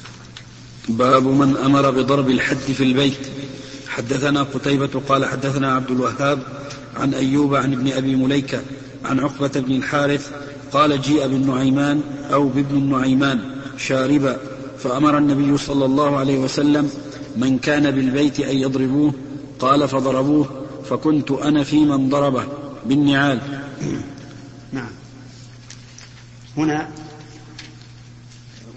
باب 0.88 1.26
من 1.26 1.56
أمر 1.56 1.90
بضرب 1.90 2.30
الحد 2.30 2.56
في 2.56 2.84
البيت. 2.84 3.26
حدثنا 3.88 4.42
قتيبة 4.42 5.00
قال 5.08 5.24
حدثنا 5.24 5.74
عبد 5.74 5.90
الوهاب 5.90 6.38
عن 6.96 7.14
أيوب 7.14 7.54
عن 7.54 7.72
ابن 7.72 7.92
أبي 7.92 8.16
مليكة 8.16 8.60
عن 9.04 9.20
عقبة 9.20 9.60
بن 9.60 9.72
الحارث 9.72 10.30
قال 10.72 11.00
جيء 11.00 11.26
بالنعيمان 11.26 12.00
أو 12.32 12.48
بابن 12.48 12.76
النعيمان 12.76 13.40
شاربا 13.76 14.36
فأمر 14.78 15.18
النبي 15.18 15.58
صلى 15.58 15.84
الله 15.84 16.16
عليه 16.18 16.38
وسلم 16.38 16.90
من 17.36 17.58
كان 17.58 17.90
بالبيت 17.90 18.40
أن 18.40 18.56
يضربوه 18.56 19.12
قال 19.58 19.88
فضربوه 19.88 20.48
فكنت 20.90 21.30
أنا 21.30 21.64
في 21.64 21.80
من 21.80 22.08
ضربه. 22.08 22.44
بالنعال. 22.86 23.40
نعم. 24.72 24.90
هنا 26.56 26.88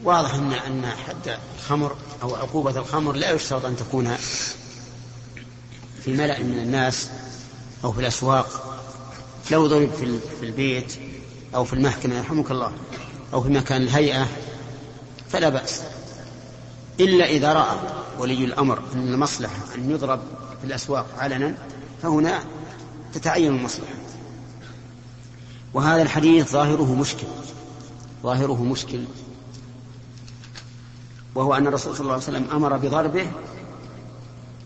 واضح 0.04 0.34
ان 0.34 0.54
إن 0.54 0.86
حد 0.86 1.38
الخمر 1.56 1.96
أو 2.24 2.36
عقوبة 2.36 2.80
الخمر 2.80 3.14
لا 3.14 3.32
يشترط 3.32 3.66
أن 3.66 3.76
تكون 3.76 4.16
في 6.04 6.14
ملأ 6.14 6.40
من 6.40 6.60
الناس 6.60 7.10
أو 7.84 7.92
في 7.92 8.02
الأسواق. 8.02 8.80
لو 9.52 9.68
ضرب 9.68 9.90
في 9.92 10.20
في 10.40 10.46
البيت 10.46 10.94
أو 11.56 11.64
في 11.64 11.74
المحكمة 11.74 12.16
يرحمك 12.16 12.52
الله 12.52 12.72
أو 13.34 13.44
في 13.44 13.50
مكان 13.50 13.82
الهيئة 13.82 14.28
فلا 15.30 15.50
بأس. 15.50 15.82
إلا 17.00 17.26
إذا 17.26 17.54
رأى 17.54 17.78
ولي 18.20 18.46
الأمر 18.46 18.82
أن 18.94 19.14
المصلحة 19.14 19.76
أن 19.76 19.92
يضرب 19.92 20.20
في 20.62 20.68
الأسواق 20.68 21.06
علنا 21.18 21.58
فهنا 22.02 22.44
تتعين 23.14 23.54
المصلحة. 23.54 23.94
وهذا 25.74 26.02
الحديث 26.02 26.52
ظاهره 26.52 26.96
مشكل 26.96 27.28
ظاهره 28.24 28.64
مشكل. 28.64 29.00
وهو 31.38 31.56
أن 31.56 31.67
الرسول 31.67 31.95
صلى 31.95 32.02
الله 32.02 32.13
عليه 32.13 32.23
وسلم 32.23 32.47
أمر 32.52 32.78
بضربه 32.78 33.28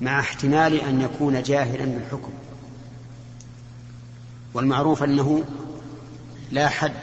مع 0.02 0.20
احتمال 0.20 0.82
أن 0.82 1.02
يكون 1.02 1.44
جاهلا 1.44 1.86
بالحكم. 1.86 2.32
والمعروف 4.54 5.04
أنه 5.04 5.44
لا 6.52 6.70
حد 6.70 6.94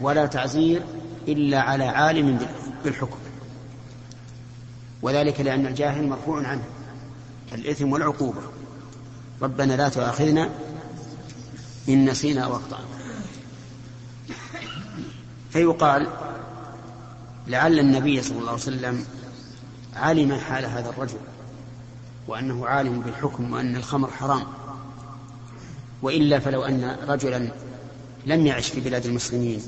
ولا 0.00 0.26
تعزير 0.26 0.82
إلا 1.28 1.60
على 1.60 1.84
عالم 1.84 2.46
بالحكم. 2.84 3.18
وذلك 5.02 5.40
لأن 5.40 5.66
الجاهل 5.66 6.08
مرفوع 6.08 6.46
عنه 6.46 6.64
الإثم 7.52 7.92
والعقوبة. 7.92 8.42
ربنا 9.42 9.72
لا 9.72 9.88
تؤاخذنا 9.88 10.50
إن 11.88 12.10
نسينا 12.10 12.44
أو 12.44 12.56
أخطأنا. 12.56 12.86
فيقال 15.50 16.06
لعل 17.48 17.78
النبي 17.78 18.22
صلى 18.22 18.38
الله 18.38 18.50
عليه 18.50 18.62
وسلم 18.62 19.04
علم 19.96 20.34
حال 20.34 20.64
هذا 20.64 20.90
الرجل 20.90 21.18
وأنه 22.28 22.66
عالم 22.66 23.00
بالحكم 23.00 23.52
وأن 23.52 23.76
الخمر 23.76 24.10
حرام. 24.10 24.42
وإلا 26.02 26.38
فلو 26.38 26.62
أن 26.62 26.96
رجلا 27.08 27.48
لم 28.26 28.46
يعش 28.46 28.68
في 28.68 28.80
بلاد 28.80 29.06
المسلمين 29.06 29.62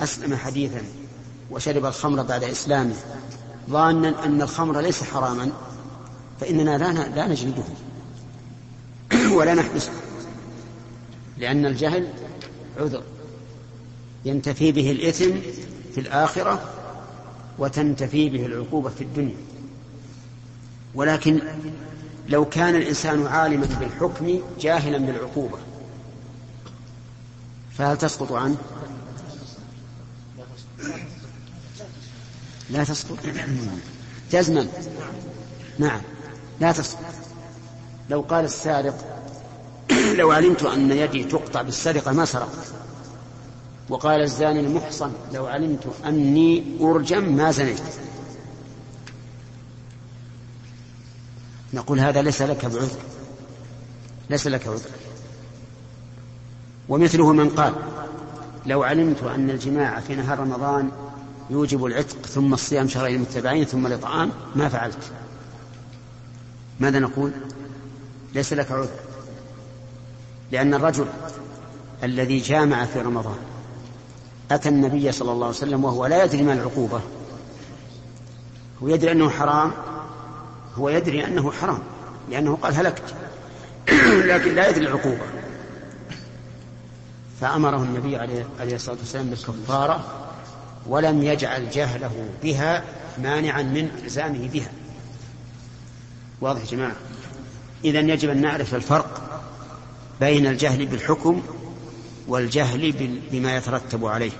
أسلم 0.00 0.36
حديثا 0.36 0.82
وشرب 1.50 1.86
الخمر 1.86 2.22
بعد 2.22 2.44
إسلامه 2.44 2.94
ظانا 3.70 4.24
أن 4.24 4.42
الخمر 4.42 4.80
ليس 4.80 5.02
حراما 5.02 5.50
فإننا 6.40 6.78
لا 6.78 7.08
لا 7.08 7.26
نجلده 7.26 7.62
ولا 9.36 9.54
نحبسه 9.54 9.92
لأن 11.38 11.66
الجهل 11.66 12.08
عذر 12.80 13.02
ينتفي 14.24 14.72
به 14.72 14.90
الإثم 14.90 15.30
في 15.94 16.00
الآخرة 16.00 16.81
وتنتفي 17.58 18.28
به 18.28 18.46
العقوبة 18.46 18.90
في 18.90 19.04
الدنيا. 19.04 19.36
ولكن 20.94 21.40
لو 22.28 22.44
كان 22.44 22.76
الإنسان 22.76 23.26
عالما 23.26 23.66
بالحكم 23.80 24.40
جاهلا 24.60 24.98
بالعقوبة 24.98 25.58
فهل 27.78 27.98
تسقط 27.98 28.32
عنه؟ 28.32 28.56
لا 32.70 32.84
تسقط. 32.84 33.18
جزما. 34.32 34.66
نعم. 35.78 36.00
لا 36.60 36.72
تسقط. 36.72 37.04
لو 38.10 38.20
قال 38.20 38.44
السارق 38.44 39.24
لو 40.14 40.32
علمت 40.32 40.62
أن 40.62 40.90
يدي 40.90 41.24
تقطع 41.24 41.62
بالسرقة 41.62 42.12
ما 42.12 42.24
سرقت. 42.24 42.81
وقال 43.92 44.20
الزاني 44.20 44.60
المحصن 44.60 45.12
لو 45.32 45.46
علمت 45.46 45.86
أني 46.06 46.64
أرجم 46.80 47.36
ما 47.36 47.50
زنيت. 47.50 47.82
نقول 51.74 52.00
هذا 52.00 52.22
ليس 52.22 52.42
لك 52.42 52.64
بعذر. 52.64 52.98
ليس 54.30 54.46
لك 54.46 54.66
عذر. 54.66 54.90
ومثله 56.88 57.32
من 57.32 57.50
قال 57.50 57.74
لو 58.66 58.82
علمت 58.82 59.22
أن 59.22 59.50
الجماع 59.50 60.00
في 60.00 60.14
نهار 60.14 60.38
رمضان 60.38 60.90
يوجب 61.50 61.84
العتق 61.84 62.26
ثم 62.26 62.54
الصيام 62.54 62.88
شهرين 62.88 63.20
متبعين 63.20 63.64
ثم 63.64 63.86
الإطعام 63.86 64.30
ما 64.54 64.68
فعلت. 64.68 65.12
ماذا 66.80 66.98
نقول؟ 66.98 67.32
ليس 68.34 68.52
لك 68.52 68.72
عذر. 68.72 68.88
لأن 70.52 70.74
الرجل 70.74 71.06
الذي 72.02 72.38
جامع 72.38 72.84
في 72.84 73.00
رمضان 73.00 73.51
أتى 74.54 74.68
النبي 74.68 75.12
صلى 75.12 75.32
الله 75.32 75.46
عليه 75.46 75.56
وسلم 75.56 75.84
وهو 75.84 76.06
لا 76.06 76.24
يدري 76.24 76.42
ما 76.42 76.52
العقوبة. 76.52 77.00
هو 78.82 78.88
يدري 78.88 79.12
أنه 79.12 79.30
حرام 79.30 79.72
هو 80.74 80.88
يدري 80.88 81.24
أنه 81.24 81.52
حرام 81.52 81.78
لأنه 82.30 82.56
قال 82.62 82.74
هلكت 82.74 83.14
لكن 84.30 84.54
لا 84.54 84.68
يدري 84.68 84.86
العقوبة. 84.86 85.24
فأمره 87.40 87.76
النبي 87.76 88.16
عليه 88.16 88.74
الصلاة 88.74 88.96
والسلام 88.96 89.26
بالكفارة 89.26 90.04
ولم 90.86 91.22
يجعل 91.22 91.70
جهله 91.70 92.28
بها 92.42 92.84
مانعا 93.18 93.62
من 93.62 93.88
إلزامه 94.04 94.48
بها. 94.48 94.70
واضح 96.40 96.60
يا 96.60 96.66
جماعة؟ 96.66 96.96
إذا 97.84 98.00
يجب 98.00 98.30
أن 98.30 98.40
نعرف 98.40 98.74
الفرق 98.74 99.22
بين 100.20 100.46
الجهل 100.46 100.86
بالحكم 100.86 101.42
والجهل 102.28 102.92
بما 103.32 103.56
يترتب 103.56 104.04
عليه. 104.06 104.32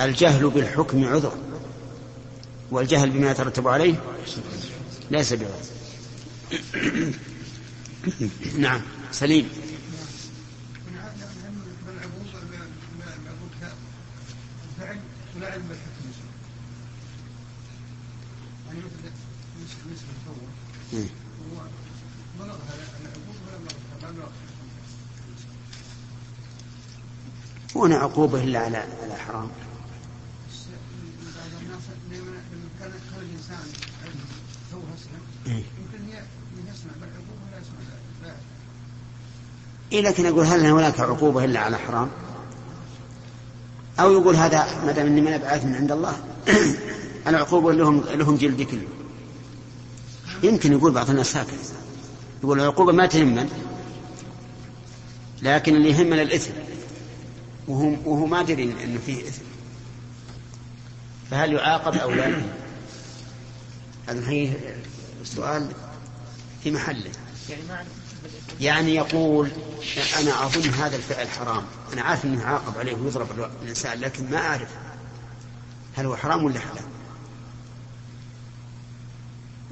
الجهل 0.00 0.50
بالحكم 0.50 1.04
عذر. 1.04 1.32
والجهل 2.70 3.10
بما 3.10 3.30
يترتب 3.30 3.68
عليه 3.68 3.94
ليس 5.10 5.32
بعذر. 5.32 5.60
نعم 8.58 8.80
سليم. 9.12 9.48
يعني 18.72 18.84
مثل 18.84 19.12
بالنسبة 19.54 19.80
للتصور 19.86 20.48
هو 21.40 21.62
بلغها 22.38 22.74
العقوبه 23.00 23.40
ولا 23.46 24.12
بلغها 24.12 24.32
ما 27.71 27.71
هنا 27.82 27.96
عقوبة 27.96 28.44
إلا 28.44 28.58
على 28.58 28.76
على 28.76 29.16
حرام. 29.26 29.48
يسمع 33.36 33.58
إيه 39.92 40.00
لكن 40.00 40.26
أقول 40.26 40.46
هل 40.46 40.66
هناك 40.66 41.00
عقوبة 41.00 41.44
إلا 41.44 41.60
على 41.60 41.78
حرام؟ 41.78 42.08
أو 44.00 44.12
يقول 44.12 44.36
هذا 44.36 44.66
ما 44.86 44.92
دام 44.92 45.06
إني 45.06 45.20
من 45.20 45.32
أبعث 45.32 45.64
من 45.64 45.74
عند 45.74 45.92
الله 45.92 46.16
العقوبة 47.28 47.72
لهم 47.72 48.04
لهم 48.14 48.36
جلد 48.36 48.62
كله 48.62 48.88
يمكن 50.42 50.72
يقول 50.72 50.92
بعض 50.92 51.10
الناس 51.10 51.36
هكذا 51.36 51.58
يقول 52.42 52.60
العقوبة 52.60 52.92
ما 52.92 53.06
تهمنا 53.06 53.48
لكن 55.42 55.76
اللي 55.76 55.90
يهمنا 55.90 56.22
الإثم 56.22 56.52
وهو, 57.68 57.94
وهو 58.04 58.26
ما 58.26 58.42
دري 58.42 58.84
أنه 58.84 59.00
فيه 59.06 59.28
إثم. 59.28 59.42
فهل 61.30 61.52
يعاقب 61.52 61.96
أو 61.96 62.10
لا؟ 62.10 62.42
هذا 64.08 64.30
هي 64.30 64.52
السؤال 65.20 65.72
في 66.62 66.70
محله. 66.70 67.10
يعني 68.60 68.94
يقول 68.94 69.50
أنا 70.20 70.46
أظن 70.46 70.70
هذا 70.70 70.96
الفعل 70.96 71.28
حرام. 71.28 71.64
أنا 71.92 72.02
عارف 72.02 72.24
أنه 72.24 72.42
يعاقب 72.42 72.78
عليه 72.78 72.94
ويضرب 72.94 73.50
الإنسان 73.62 74.00
لكن 74.00 74.30
ما 74.30 74.38
أعرف 74.38 74.68
هل 75.96 76.06
هو 76.06 76.16
حرام 76.16 76.44
ولا 76.44 76.60
حلال. 76.60 76.84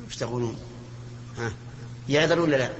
وش 0.06 0.16
تقولون؟ 0.16 0.56
ها؟ 1.38 1.52
يعذر 2.08 2.40
ولا 2.40 2.56
لا؟ 2.56 2.70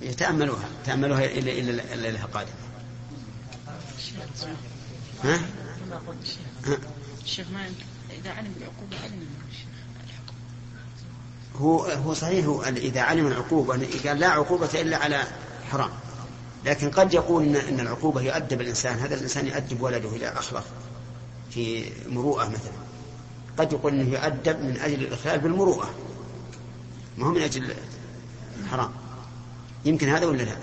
يتأملوها 0.00 0.68
تأملوها 0.84 1.24
إلا 1.24 1.52
إلا 1.52 1.94
إلا 1.94 2.08
لها 2.08 2.26
قادمة 2.26 2.52
ها؟ 5.24 5.40
الشيخ 7.24 7.46
ما 7.52 7.70
إذا 8.20 8.30
علم 8.30 8.52
بالعقوبة 8.52 8.96
علم 9.04 9.26
هو 11.56 11.84
هو 11.84 12.14
صحيح 12.14 12.46
هو 12.46 12.62
إذا 12.62 13.00
علم 13.00 13.26
العقوبة 13.26 13.88
قال 14.06 14.18
لا 14.18 14.28
عقوبة 14.28 14.68
إلا 14.74 14.96
على 14.96 15.22
حرام. 15.70 15.90
لكن 16.64 16.90
قد 16.90 17.14
يقول 17.14 17.44
إن, 17.44 17.56
إن 17.56 17.80
العقوبة 17.80 18.22
يؤدب 18.22 18.60
الإنسان 18.60 18.98
هذا 18.98 19.14
الإنسان 19.14 19.46
يؤدب 19.46 19.80
ولده 19.80 20.08
إلى 20.08 20.28
أخلاق 20.28 20.64
في 21.50 21.90
مروءة 22.08 22.48
مثلا. 22.48 22.72
قد 23.58 23.72
يقول 23.72 23.92
إنه 23.92 24.12
يؤدب 24.12 24.60
من 24.60 24.80
أجل 24.80 25.02
الإخلال 25.02 25.38
بالمروءة 25.40 25.90
ما 27.18 27.26
هو 27.26 27.30
من 27.30 27.42
أجل 27.42 27.74
حرام 28.70 28.90
يمكن 29.84 30.08
هذا 30.08 30.26
ولا 30.26 30.42
لا؟ 30.42 30.56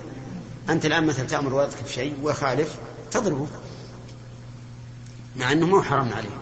أنت 0.69 0.85
الآن 0.85 1.05
مثلا 1.05 1.27
تأمر 1.27 1.53
ولدك 1.53 1.83
بشيء 1.83 2.17
وخالف 2.23 2.75
تضربه 3.11 3.47
مع 5.35 5.51
أنه 5.51 5.65
مو 5.65 5.81
حرام 5.81 6.13
عليه. 6.13 6.37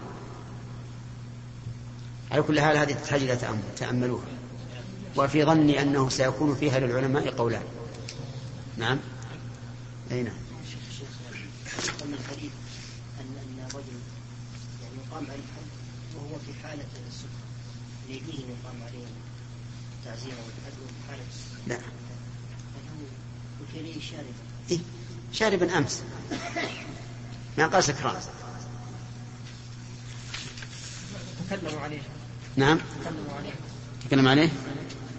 على 2.30 2.42
كل 2.42 2.60
حال 2.60 2.76
هذه 2.76 2.92
تحتاج 2.92 3.22
إلى 3.22 3.36
تأمل 3.36 3.60
تأملوها. 3.76 4.24
وفي 5.16 5.44
ظني 5.44 5.82
أنه 5.82 6.08
سيكون 6.08 6.54
فيها 6.54 6.78
للعلماء 6.78 7.30
قولان. 7.30 7.62
نعم؟ 8.76 8.98
أي 10.10 10.22
نعم. 10.22 10.34
أن 12.04 12.14
أن 13.20 13.58
يعني 14.82 14.94
يقام 15.06 15.26
عليه 15.30 15.42
وهو 16.16 16.38
في 16.46 16.54
حالة 16.62 16.84
السكر 17.08 17.28
أن 18.08 18.14
يقام 18.14 18.82
عليه 18.82 19.06
حالة 21.08 21.22
السكر 21.28 21.60
لا. 21.66 22.05
وكليه 23.74 24.00
شاربا 24.00 24.32
إيه؟ 24.70 24.78
شاربا 25.32 25.78
أمس. 25.78 26.02
ما 27.58 27.66
قال 27.66 27.84
سكران 27.84 28.16
تكلموا 31.50 31.80
عليه. 31.80 32.00
نعم. 32.56 32.78
تكلموا 33.04 33.32
عليه. 33.38 33.52
تكلم 34.08 34.28
عليه؟ 34.28 34.48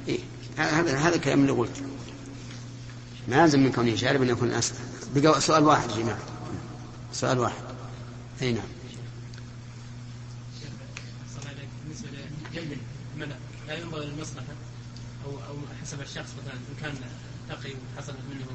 إيه؟ 0.08 0.20
هذا 0.58 0.98
هذا 0.98 1.16
الكلام 1.16 1.42
اللي 1.42 1.52
قلت. 1.52 1.84
ما 3.28 3.42
يلزم 3.44 3.60
من 3.60 3.72
كونه 3.72 3.96
شارب 3.96 4.22
ان 4.22 4.30
يكون 4.30 4.52
اسف 4.52 4.80
بقى 5.16 5.42
سؤال 5.42 5.64
واحد 5.64 5.90
يا 5.92 5.96
جماعة. 5.96 6.20
سؤال 7.14 7.40
واحد. 7.40 7.64
أي 8.42 8.54
نعم. 8.54 8.68
منع 13.18 13.36
لا 13.68 13.78
ينبغي 13.78 14.06
للمصلحة 14.06 14.46
أو 15.26 15.32
أو 15.32 15.56
حسب 15.82 16.02
الشخص 16.02 16.30
مثلا 16.44 16.54
إن 16.54 16.76
كان 16.82 16.96
تقي 17.50 17.74
وحصلت 17.96 18.18
منه 18.30 18.46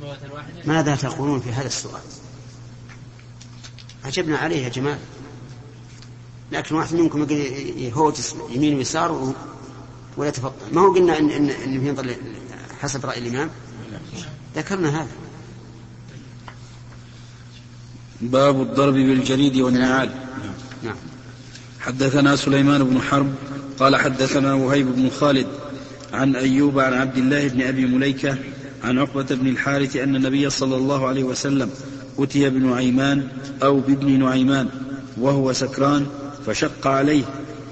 موتة 0.00 0.34
واحدة 0.34 0.62
ماذا 0.64 0.96
تقولون 0.96 1.40
في 1.40 1.52
هذا 1.52 1.66
السؤال؟ 1.66 2.02
عجبنا 4.04 4.38
عليه 4.38 4.64
يا 4.64 4.68
جماعة. 4.68 4.98
لكن 6.52 6.74
واحد 6.74 6.94
منكم 6.94 7.22
يقول 7.22 7.32
يهوجس 7.82 8.34
يمين 8.50 8.76
ويسار 8.76 9.34
ولا 10.16 10.28
يتفضل 10.28 10.52
ما 10.72 10.80
هو 10.80 10.92
قلنا 10.92 11.18
إن 11.18 11.30
إنه 11.30 11.88
ينظر 11.88 12.16
حسب 12.80 13.06
رأي 13.06 13.18
الإمام؟ 13.18 13.50
ذكرنا 14.56 15.02
هذا. 15.02 15.08
باب 18.20 18.62
الضرب 18.62 18.94
بالجريد 18.94 19.56
والنعال. 19.56 20.14
نعم. 20.82 20.96
حدثنا 21.80 22.36
سليمان 22.36 22.84
بن 22.84 23.00
حرب 23.02 23.34
قال 23.78 23.96
حدثنا 23.96 24.54
وهيب 24.54 24.86
بن 24.86 25.10
خالد 25.10 25.59
عن 26.12 26.36
أيوب 26.36 26.78
عن 26.78 26.94
عبد 26.94 27.16
الله 27.16 27.48
بن 27.48 27.62
أبي 27.62 27.86
مليكة 27.86 28.38
عن 28.84 28.98
عقبة 28.98 29.26
بن 29.30 29.46
الحارث 29.46 29.96
أن 29.96 30.16
النبي 30.16 30.50
صلى 30.50 30.76
الله 30.76 31.08
عليه 31.08 31.24
وسلم 31.24 31.70
أتي 32.18 32.50
بنعيمان 32.50 33.28
أو 33.62 33.80
بابن 33.80 34.18
نعيمان 34.18 34.68
وهو 35.16 35.52
سكران 35.52 36.06
فشق 36.46 36.86
عليه 36.86 37.24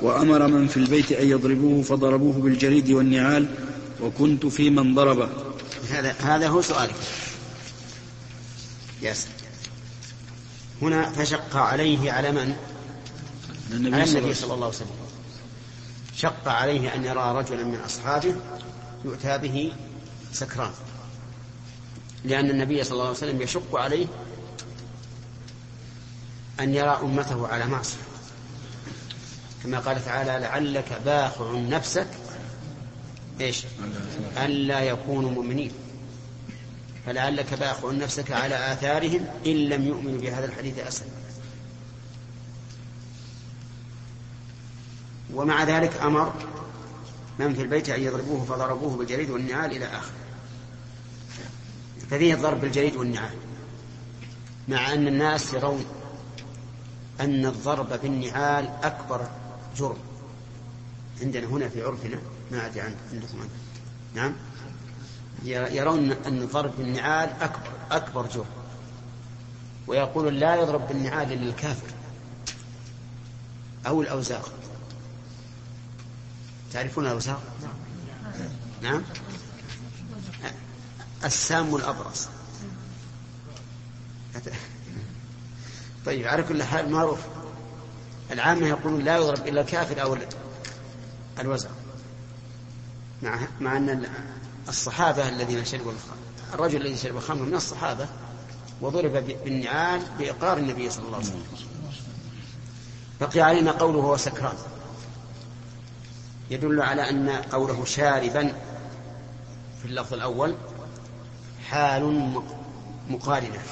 وأمر 0.03 0.46
من 0.46 0.68
في 0.68 0.77
البيت 0.77 1.12
أن 1.12 1.29
يضربوه 1.29 1.83
فضربوه 1.83 2.33
بالجريد 2.33 2.90
والنعال 2.90 3.46
وكنت 4.03 4.46
في 4.46 4.70
من 4.70 4.94
ضربه 4.94 5.29
هذا 5.90 6.14
هذا 6.20 6.48
هو 6.48 6.62
سؤالك. 6.62 6.94
يس. 9.03 9.27
هنا 10.83 11.11
فشق 11.11 11.57
عليه 11.57 12.12
على 12.12 12.33
من؟ 12.33 12.53
النبي 13.72 13.96
على 13.96 14.11
النبي 14.11 14.35
صلى 14.35 14.55
الله 14.55 14.66
عليه 14.66 14.77
وسلم. 14.77 15.08
شق 16.18 16.48
عليه 16.48 16.94
أن 16.94 17.04
يرى 17.04 17.33
رجلا 17.38 17.64
من 17.64 17.81
أصحابه 17.81 18.35
يؤتى 19.04 19.38
به 19.38 19.72
سكران. 20.33 20.70
لأن 22.24 22.50
النبي 22.50 22.85
صلى 22.85 22.92
الله 22.92 23.07
عليه 23.07 23.16
وسلم 23.16 23.42
يشق 23.42 23.76
عليه 23.76 24.07
أن 26.61 26.74
يرى 26.74 26.98
أمته 27.02 27.48
على 27.48 27.66
معصية. 27.66 27.96
كما 29.62 29.78
قال 29.78 30.04
تعالى 30.04 30.46
لعلك 30.46 31.00
باخع 31.04 31.52
نفسك 31.52 32.09
إيش؟ 33.40 33.64
ألا 34.37 34.81
يكونوا 34.81 35.31
مؤمنين. 35.31 35.72
فلعلك 37.07 37.54
باخع 37.54 37.90
نفسك 37.90 38.33
على 38.33 38.72
آثارهم 38.72 39.26
إن 39.46 39.57
لم 39.57 39.87
يؤمنوا 39.87 40.20
بهذا 40.20 40.44
الحديث 40.44 40.78
أسفا 40.78 41.17
ومع 45.35 45.64
ذلك 45.64 45.97
أمر 45.97 46.33
من 47.38 47.55
في 47.55 47.62
البيت 47.62 47.88
أن 47.88 48.03
يضربوه 48.03 48.45
فضربوه 48.45 48.97
بالجريد 48.97 49.31
والنعال 49.31 49.71
إلى 49.77 49.87
آخره. 49.87 50.12
ففيه 52.11 52.35
الضرب 52.35 52.61
بالجريد 52.61 52.97
والنعال. 52.97 53.35
مع 54.69 54.93
أن 54.93 55.09
الناس 55.09 55.55
يرون 55.55 55.85
أن 57.21 57.47
الضرب 57.47 58.01
بالنعال 58.03 58.71
أكبر 58.83 59.29
جرم. 59.77 59.99
عندنا 61.23 61.47
هنا 61.47 61.69
في 61.69 61.83
عرفنا 61.83 62.19
ما 62.51 62.67
أدري 62.67 62.81
عن 62.81 62.95
عندكم 63.12 63.41
عنه. 63.41 63.51
نعم. 64.14 64.33
يرون 65.75 66.12
أن 66.12 66.43
الضرب 66.43 66.73
بالنعال 66.79 67.29
أكبر 67.41 67.71
أكبر 67.91 68.27
جرم. 68.27 68.47
ويقول 69.87 70.41
لا 70.41 70.57
يضرب 70.57 70.88
بالنعال 70.88 71.33
إلا 71.33 71.51
الكافر 71.51 71.87
أو 73.87 74.03
الأوزاق. 74.03 74.53
تعرفون 76.72 77.07
الأوزاق؟ 77.07 77.42
نعم. 78.83 79.02
السام 81.24 81.76
الأبرص 81.76 82.28
طيب 86.07 86.26
على 86.26 86.42
كل 86.42 86.62
حال 86.62 86.90
معروف. 86.90 87.18
العامة 88.31 88.66
يقولون 88.66 89.04
لا 89.04 89.16
يضرب 89.16 89.46
إلا 89.48 89.61
الكافر 89.61 90.02
أو 90.02 90.16
الوزع 91.40 91.68
مع 93.22 93.38
مع 93.61 93.76
أن 93.76 94.07
الصحابة 94.68 95.28
الذين 95.28 95.64
شربوا 95.64 95.92
الرجل 96.54 96.81
الذي 96.81 96.96
شرب 96.96 97.16
الخمر 97.16 97.42
من 97.42 97.54
الصحابة 97.54 98.09
وضرب 98.81 99.12
بالنعال 99.44 100.02
بإقرار 100.18 100.59
النبي 100.59 100.90
صلى 100.90 101.07
الله 101.07 101.16
عليه 101.16 101.26
وسلم. 101.26 101.44
بقي 103.20 103.40
علينا 103.40 103.72
قوله 103.72 104.00
هو 104.00 104.16
سكران 104.16 104.57
يدل 106.50 106.82
على 106.82 107.11
أن 107.11 107.28
قوله 107.28 107.84
شاربا 107.84 108.52
في 109.82 109.84
اللفظ 109.84 110.14
الأول 110.14 110.54
حال 111.68 112.32
مقارنة. 113.11 113.62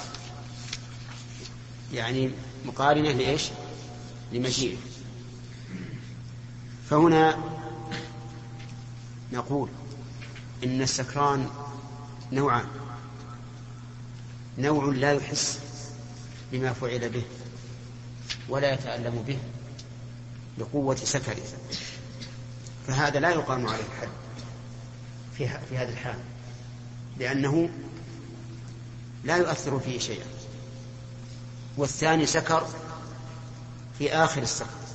يعني 1.92 2.30
مقارنة 2.64 3.12
لإيش؟ 3.12 3.42
لمجيئه 4.32 4.76
فهنا 6.90 7.38
نقول 9.32 9.68
إن 10.64 10.82
السكران 10.82 11.48
نوعان. 12.32 12.66
نوع 14.58 14.84
لا 14.84 15.12
يحس 15.12 15.58
بما 16.52 16.72
فعل 16.72 17.08
به 17.08 17.22
ولا 18.48 18.72
يتألم 18.72 19.24
به 19.26 19.38
لقوة 20.58 20.96
سكره. 20.96 21.42
فهذا 22.86 23.20
لا 23.20 23.30
يقام 23.30 23.66
عليه 23.66 23.84
الحد 23.84 24.08
في 25.38 25.48
في 25.68 25.78
هذه 25.78 25.88
الحال 25.88 26.18
لأنه 27.18 27.70
لا 29.24 29.36
يؤثر 29.36 29.80
فيه 29.80 29.98
شيئا. 29.98 30.26
والثاني 31.76 32.26
سكر 32.26 32.66
في 33.98 34.12
آخر 34.12 34.42
السكر 34.42 34.86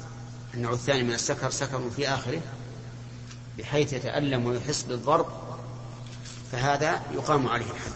النوع 0.54 0.74
الثاني 0.74 1.04
من 1.04 1.14
السكر 1.14 1.50
سكر 1.50 1.90
في 1.90 2.08
آخره 2.08 2.42
بحيث 3.58 3.94
يتألم 3.94 4.46
ويحس 4.46 4.84
بالضرب 4.84 5.26
فهذا 6.52 7.02
يقام 7.12 7.48
عليه 7.48 7.66
الحد 7.66 7.92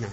نعم. 0.00 0.10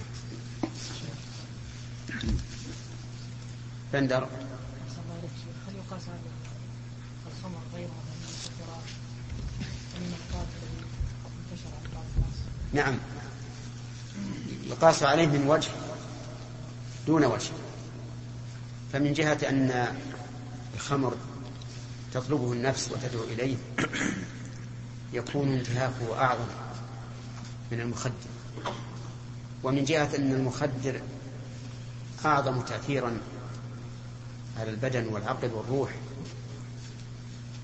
بندر 3.93 4.23
أحسن 4.23 5.01
الله 5.01 5.19
إليك 5.19 5.31
شيخ. 5.35 5.69
هل 5.69 5.75
يقاس 5.75 6.01
على 6.09 6.19
الخمر 7.37 7.59
غيره 7.73 7.87
من 7.87 8.15
المسكرات 8.21 8.87
ومن 9.95 10.05
النقاط 10.05 10.47
الذي 10.63 10.85
انتشر 11.51 11.69
عند 11.75 11.93
بعض 11.93 12.05
الناس؟ 12.15 12.37
نعم. 12.75 12.97
يقاس 14.63 15.03
عليه 15.03 15.27
من 15.27 15.47
وجه 15.47 15.71
دون 17.07 17.25
وجه. 17.25 17.51
فمن 18.93 19.13
جهة 19.13 19.49
أن 19.49 19.95
الخمر 20.75 21.15
تطلبه 22.13 22.53
النفس 22.53 22.91
وتدعو 22.91 23.23
إليه 23.23 23.55
يكون 25.13 25.53
انتهاكه 25.53 26.21
أعظم 26.21 26.47
من 27.71 27.79
المخدر. 27.79 28.13
ومن 29.63 29.83
جهة 29.83 30.15
أن 30.17 30.31
المخدر 30.31 31.01
أعظم 32.25 32.61
تأثيرا 32.61 33.17
على 34.59 34.69
البدن 34.69 35.07
والعقل 35.07 35.51
والروح 35.53 35.89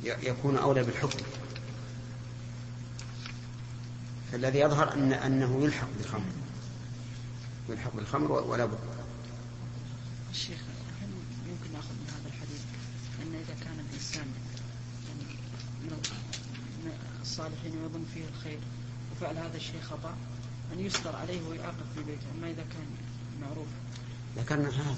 يكون 0.03 0.57
أولى 0.57 0.83
بالحكم. 0.83 1.19
فالذي 4.31 4.59
يظهر 4.59 4.93
أن 4.93 5.13
أنه 5.13 5.63
يلحق 5.63 5.87
بالخمر. 5.97 6.31
يلحق 7.69 7.95
بالخمر 7.95 8.31
ولا 8.31 8.65
بد. 8.65 8.79
الشيخ 10.31 10.59
هل 11.01 11.09
يمكن 11.49 11.73
نأخذ 11.73 11.93
من 11.93 12.07
هذا 12.07 12.27
الحديث؟ 12.27 12.61
ان 13.21 13.35
إذا 13.35 13.55
كان 13.63 13.79
الإنسان 13.89 14.27
يعني 15.07 15.37
من 15.83 16.91
الصالحين 17.21 17.71
ويظن 17.81 18.05
فيه 18.13 18.23
الخير 18.37 18.59
وفعل 19.11 19.37
هذا 19.37 19.57
الشيء 19.57 19.81
خطأ 19.81 20.15
أن 20.73 20.79
يصدر 20.79 21.15
عليه 21.15 21.41
ويعاقب 21.49 21.85
في 21.95 22.03
بيته 22.03 22.25
أما 22.37 22.47
إذا 22.47 22.63
كان 22.63 22.87
معروف. 23.41 23.67
ذكرنا 24.37 24.69
هذا 24.69 24.95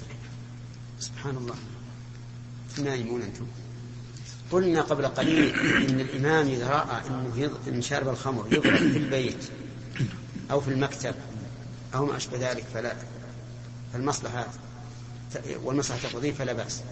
سبحان 1.00 1.36
الله. 1.36 1.54
نايمون 2.78 3.22
أنتم. 3.22 3.46
قلنا 4.50 4.82
قبل 4.82 5.06
قليل 5.06 5.54
إن 5.60 6.00
الإمام 6.00 6.46
إذا 6.46 6.68
رأى 6.68 7.02
يض... 7.36 7.68
إن 7.68 7.82
شارب 7.82 8.08
الخمر 8.08 8.46
يضرب 8.46 8.76
في 8.76 8.98
البيت 8.98 9.44
أو 10.50 10.60
في 10.60 10.68
المكتب 10.70 11.14
أو 11.94 12.06
ما 12.06 12.16
أشبه 12.16 12.50
ذلك 12.52 12.64
فلا 12.74 12.96
فالمصلحة 13.92 14.46
والمصلحة 15.62 16.08
تقضيه 16.08 16.32
فلا 16.32 16.52
بأس 16.52 16.82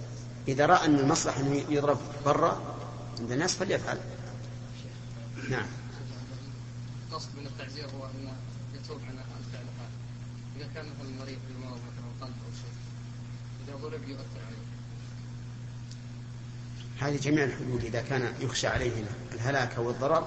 إذا 0.48 0.66
رأى 0.66 0.86
أن 0.86 0.98
المصلحة 0.98 1.40
أنه 1.40 1.64
يضرب 1.68 1.98
برا 2.24 2.76
عند 3.20 3.32
الناس 3.32 3.54
فليفعل 3.54 3.98
نعم 5.50 5.66
القصد 7.10 7.28
من 7.38 7.46
التعزير 7.46 7.84
هو 7.84 8.06
انه 8.06 8.32
يتوب 8.74 8.98
عن 9.08 9.16
عن 9.18 9.42
فعل 9.52 9.62
هذا. 9.62 9.90
إذا 10.56 10.68
كان 10.74 10.84
مثلا 10.86 11.24
مريض 11.24 11.38
بالمرض 11.48 11.78
مثلا 11.78 12.26
قلب 12.26 12.34
أو 12.46 12.52
شيء 12.62 12.74
إذا 13.68 13.76
ضرب 13.88 14.08
يؤثر. 14.08 14.51
هذه 17.02 17.16
جميع 17.16 17.44
الحدود 17.44 17.84
إذا 17.84 18.02
كان 18.02 18.34
يخشى 18.40 18.66
عليه 18.66 19.04
الهلاك 19.32 19.74
أو 19.74 19.90
الضرر 19.90 20.26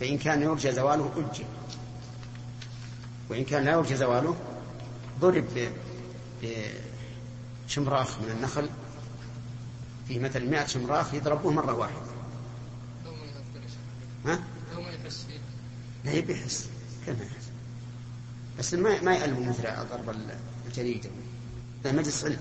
فإن 0.00 0.18
كان 0.18 0.42
يرجى 0.42 0.72
زواله 0.72 1.12
أجل. 1.16 1.44
وإن 3.28 3.44
كان 3.44 3.64
لا 3.64 3.72
يرجى 3.72 3.96
زواله 3.96 4.36
ضرب 5.20 5.72
بشمراخ 6.42 8.18
من 8.18 8.30
النخل. 8.30 8.68
في 10.08 10.18
مثل 10.18 10.50
مئة 10.50 10.66
شمراخ 10.66 11.14
يضربوه 11.14 11.52
مرة 11.52 11.72
واحدة. 11.72 12.10
ها؟ 14.26 14.40
لا 16.04 16.12
يبي 16.12 16.32
يحس. 16.32 16.68
كيف 17.06 17.18
ما 17.18 17.24
يحس. 17.24 17.50
بس 18.58 18.74
ما 18.74 19.00
ما 19.00 19.14
يألم 19.14 19.48
مثل 19.48 19.62
ضرب 19.62 20.16
الجريد 20.66 21.10
لا 21.84 21.92
مجلس 21.92 22.24
علم 22.24 22.38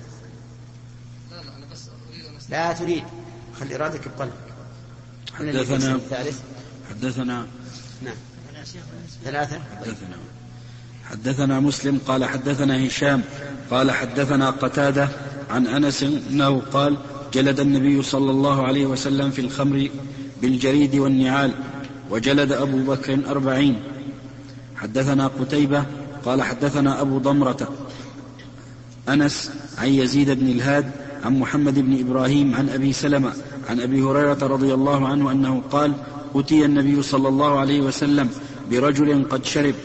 لا 1.32 1.36
لا 1.36 1.56
أنا 1.58 1.66
بس 1.72 1.90
أريد 2.10 2.26
لا 2.50 2.74
تريد. 2.74 3.04
خلي 3.60 3.76
إرادك 3.76 4.02
بقلبك 4.08 4.34
حدثنا 5.34 5.96
الثالث. 5.96 6.40
حدثنا 6.90 7.46
نعم. 8.04 8.16
ثلاثة. 9.24 9.60
حدثنا. 9.80 10.18
حدثنا 11.06 11.60
مسلم 11.60 12.00
قال 12.08 12.26
حدثنا 12.26 12.88
هشام 12.88 13.22
قال 13.72 13.92
حدثنا 13.92 14.50
قتادة 14.50 15.10
عن 15.50 15.68
أنس 15.68 16.04
أنه 16.04 16.60
قال 16.60 16.98
جلد 17.34 17.60
النبي 17.60 18.04
صلى 18.04 18.32
الله 18.32 18.68
عليه 18.68 18.86
وسلم 18.86 19.32
في 19.32 19.42
الخمر 19.42 19.90
بالجريد 20.42 20.96
والنعال 20.96 21.54
وجلد 22.10 22.52
أبو 22.52 22.78
بكر 22.78 23.20
أربعين. 23.30 23.84
حدثنا 24.76 25.28
قتيبة 25.28 25.86
قال 26.26 26.42
حدثنا 26.42 27.02
أبو 27.02 27.18
ضمرة 27.18 27.74
أنس 29.10 29.52
عن 29.78 29.88
يزيد 29.88 30.30
بن 30.32 30.48
الهاد 30.48 30.92
عن 31.24 31.40
محمد 31.40 31.80
بن 31.80 32.00
إبراهيم 32.00 32.56
عن 32.56 32.70
أبي 32.70 32.94
سلمة 32.94 33.34
عن 33.70 33.82
أبي 33.82 34.02
هريرة 34.02 34.48
رضي 34.48 34.74
الله 34.74 35.08
عنه 35.08 35.32
أنه 35.32 35.62
قال 35.72 35.94
أتي 36.36 36.66
النبي 36.66 37.02
صلى 37.02 37.28
الله 37.28 37.60
عليه 37.60 37.82
وسلم 37.82 38.30
برجل 38.72 39.30
قد 39.30 39.46
شرب. 39.46 39.76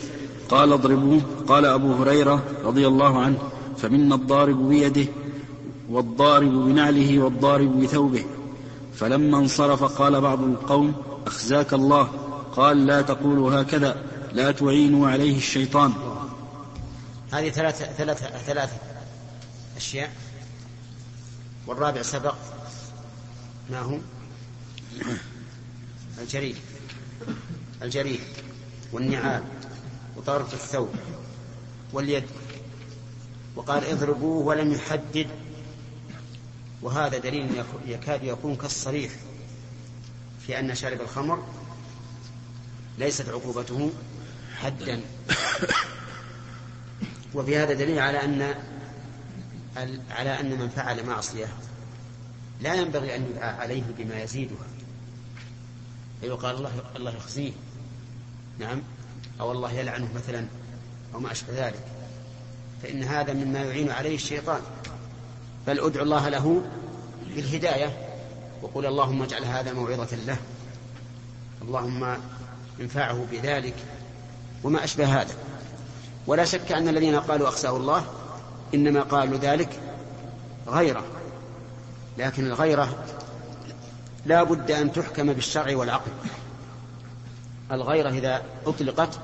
قال 0.49 0.72
اضربوه. 0.72 1.20
قال 1.49 1.64
أبو 1.64 1.93
هريرة 1.93 2.43
رضي 2.64 2.87
الله 2.87 3.20
عنه 3.20 3.39
فمنا 3.77 4.14
الضارب 4.14 4.68
بيده 4.68 5.07
والضارب 5.89 6.53
بنعله 6.53 7.18
والضارب 7.18 7.81
بثوبه. 7.81 8.25
فلما 8.95 9.39
انصرف 9.39 9.85
قال 9.85 10.20
بعض 10.20 10.43
القوم 10.43 10.95
أخزاك 11.27 11.75
الله. 11.75 12.09
قال 12.57 12.87
لا 12.87 13.03
تقولوا 13.03 13.61
هكذا. 13.61 13.97
لا 14.33 14.51
تعينوا 14.51 15.09
عليه 15.09 15.37
الشيطان. 15.37 15.93
هذه 17.31 17.51
ثلاثة 17.51 17.85
ثلاثة 17.85 18.27
ثلاثة 18.27 18.77
أشياء. 19.77 20.11
والرابع 21.66 22.03
سبق. 22.03 22.35
ما 23.71 23.79
هو؟ 23.81 23.99
الجريد 26.19 26.57
الجريد 27.83 28.21
والنعال 28.93 29.45
وطرف 30.17 30.55
الثوب 30.55 30.89
واليد. 31.93 32.25
وقال 33.57 33.85
اضربوه 33.85 34.47
ولم 34.47 34.73
يحدد. 34.73 35.29
وهذا 36.83 37.19
دليل 37.19 37.59
يك- 37.59 37.87
يكاد 37.87 38.25
يكون 38.25 38.57
كالصريح 38.57 39.12
في 40.47 40.59
أن 40.61 40.75
شارب 40.75 41.01
الخمر 41.01 41.45
ليست 42.99 43.29
عقوبته 43.29 43.93
حدا. 44.57 45.01
وفي 47.35 47.57
هذا 47.57 47.73
دليل 47.73 47.99
على 47.99 48.25
أن 48.25 48.55
على 50.11 50.41
أن 50.41 50.59
من 50.61 50.69
فعل 50.69 51.07
معصية. 51.07 51.47
لا 52.61 52.74
ينبغي 52.74 53.16
أن 53.16 53.26
يدعى 53.30 53.50
عليه 53.50 53.82
بما 53.98 54.22
يزيدها. 54.22 54.66
فيقال 56.20 56.57
الله 56.57 56.72
الله 56.96 57.16
يخزيه. 57.16 57.52
نعم. 58.59 58.82
أو 59.40 59.52
الله 59.52 59.72
يلعنه 59.72 60.09
مثلا 60.14 60.46
أو 61.14 61.20
ما 61.20 61.32
أشبه 61.32 61.66
ذلك. 61.66 61.84
فإن 62.82 63.02
هذا 63.05 63.32
مما 63.32 63.59
يعين 63.59 63.90
عليه 63.90 64.14
الشيطان. 64.14 64.61
بل 65.66 65.80
ادعو 65.80 66.02
الله 66.02 66.28
له 66.28 66.62
بالهداية. 67.34 68.09
وقل 68.62 68.86
اللهم 68.86 69.22
اجعل 69.22 69.44
هذا 69.44 69.72
موعظة 69.72 70.16
له. 70.16 70.36
اللهم 71.62 72.16
انفعه 72.80 73.26
بذلك. 73.32 73.74
وما 74.64 74.84
أشبه 74.84 75.20
هذا. 75.20 75.34
ولا 76.26 76.44
شك 76.44 76.72
أن 76.72 76.88
الذين 76.88 77.20
قالوا 77.20 77.48
أخزاه 77.48 77.76
الله 77.76 78.05
إنما 78.74 79.02
قالوا 79.02 79.38
ذلك 79.38 79.80
غيره. 80.66 81.05
لكن 82.19 82.47
الغيرة 82.47 83.05
لا 84.27 84.43
بد 84.43 84.71
أن 84.71 84.93
تحكم 84.93 85.33
بالشرع 85.33 85.77
والعقل. 85.77 86.11
الغيرة 87.73 88.11
إذا 88.11 88.43
أطلقت 88.67 89.19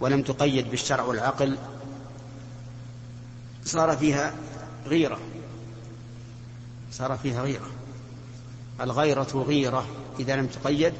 ولم 0.00 0.22
تقيد 0.22 0.70
بالشرع 0.70 1.04
والعقل 1.04 1.58
صار 3.64 3.96
فيها 3.96 4.34
غيرة. 4.86 5.18
صار 6.92 7.18
فيها 7.18 7.42
غيرة. 7.42 7.70
الغيرة 8.80 9.44
غيرة 9.48 9.86
إذا 10.20 10.36
لم 10.36 10.46
تقيد 10.46 10.94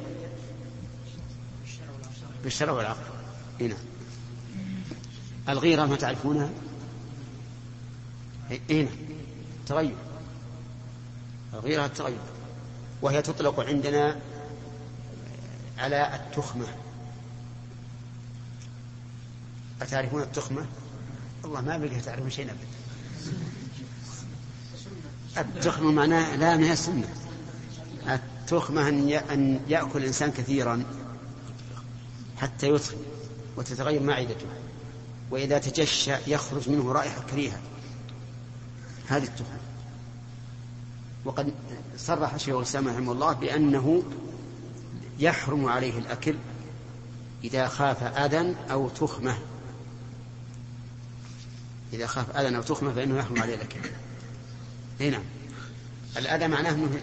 بالشرع 2.44 2.72
والعقل. 2.72 3.12
هنا 3.60 3.76
الغيرة 5.48 5.86
ما 5.86 5.96
تعرفونها؟ 5.96 6.50
هنا 8.70 8.88
تغير. 9.66 9.94
الغيرة 11.54 11.86
التغير. 11.86 12.18
وهي 13.02 13.22
تطلق 13.22 13.60
عندنا 13.60 14.20
على 15.78 16.14
التخمة. 16.14 16.66
أتعرفون 19.82 20.22
التخمة؟ 20.22 20.66
والله 21.42 21.60
ما 21.60 21.78
بقي 21.78 22.00
تعرفون 22.00 22.30
شيء 22.30 22.50
أبدا. 22.50 22.66
التخمة 25.38 25.92
معناها 25.92 26.36
لا 26.36 26.58
هي 26.58 26.72
السنة. 26.72 27.08
التخمة 28.08 28.88
أن 29.32 29.60
يأكل 29.68 29.98
الإنسان 29.98 30.30
كثيرا 30.30 30.84
حتى 32.38 32.68
يتخن 32.68 32.96
وتتغير 33.56 34.02
معدته. 34.02 34.46
وإذا 35.30 35.58
تجشى 35.58 36.14
يخرج 36.26 36.68
منه 36.68 36.92
رائحة 36.92 37.22
كريهة. 37.30 37.60
هذه 39.08 39.24
التخمة. 39.24 39.58
وقد 41.24 41.54
صرح 41.96 42.36
شيخ 42.36 42.56
الإسلام 42.56 42.88
رحمه 42.88 43.12
الله 43.12 43.32
بأنه 43.32 44.02
يحرم 45.18 45.66
عليه 45.66 45.98
الأكل 45.98 46.34
إذا 47.44 47.68
خاف 47.68 48.02
أذى 48.02 48.54
أو 48.70 48.88
تخمة. 48.88 49.38
إذا 51.92 52.06
خاف 52.06 52.36
أذى 52.36 52.56
أو 52.56 52.62
تخمة 52.62 52.92
فإنه 52.92 53.18
يحرم 53.18 53.42
عليه 53.42 53.54
الأكل. 53.54 53.80
إي 55.00 55.10
نعم. 55.10 55.22
الأذى 56.16 56.48
معناه 56.48 56.70
أنه 56.70 57.02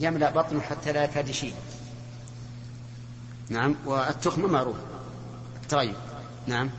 يملأ 0.00 0.30
بطنه 0.30 0.60
حتى 0.60 0.92
لا 0.92 1.04
يكاد 1.04 1.28
يشيل 1.28 1.54
نعم. 3.50 3.76
والتخمة 3.84 4.48
معروف 4.48 4.76
التغير 5.62 5.96
نعم 6.46 6.70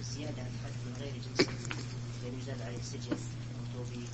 الزيادة 0.00 0.42
عن 0.42 0.50
حد 0.64 0.72
من 0.86 0.92
غير 1.00 1.12
جنس 1.12 1.48
لأن 2.22 2.38
يزاد 2.38 2.62
عليه 2.62 2.78
السجن 2.78 3.10
أو 3.10 3.64
توبيخ 3.74 4.10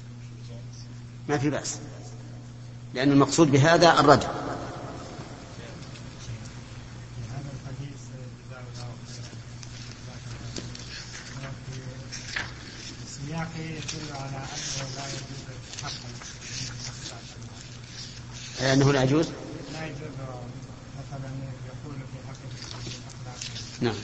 جائز 0.49 0.85
ما 1.29 1.39
في 1.39 1.51
بأس. 1.51 1.79
لأن 2.95 3.13
المقصود 3.13 3.51
بهذا 3.51 3.89
التحقق 3.89 4.35
أنه 18.73 18.93
لا 18.93 19.03
يجوز؟ 19.03 19.29
لا 19.73 19.87
يجوز 19.87 20.01
مثلا 20.99 21.31
يقول 21.67 21.97
في 22.13 22.29
حق 22.29 22.37
الاخلاق 22.51 23.39
نعم 23.81 23.95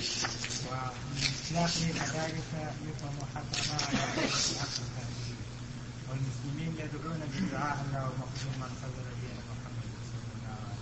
ومن 0.71 1.31
سياقه 1.49 1.93
كذلك 1.99 2.75
يفهم 2.89 3.17
حتى 3.35 3.61
ما 3.69 3.79
حق 3.79 4.19
الكافرين 4.19 5.30
والمسلمين 6.11 6.75
يدعون 6.79 7.21
بالدعاء 7.35 7.85
اللهم 7.89 8.21
اغفر 8.23 8.49
من 8.61 8.71
خذل 8.83 9.07
دين 9.21 9.37
محمد 9.51 9.87
صلى 10.11 10.23
الله 10.35 10.57
عليه 10.57 10.73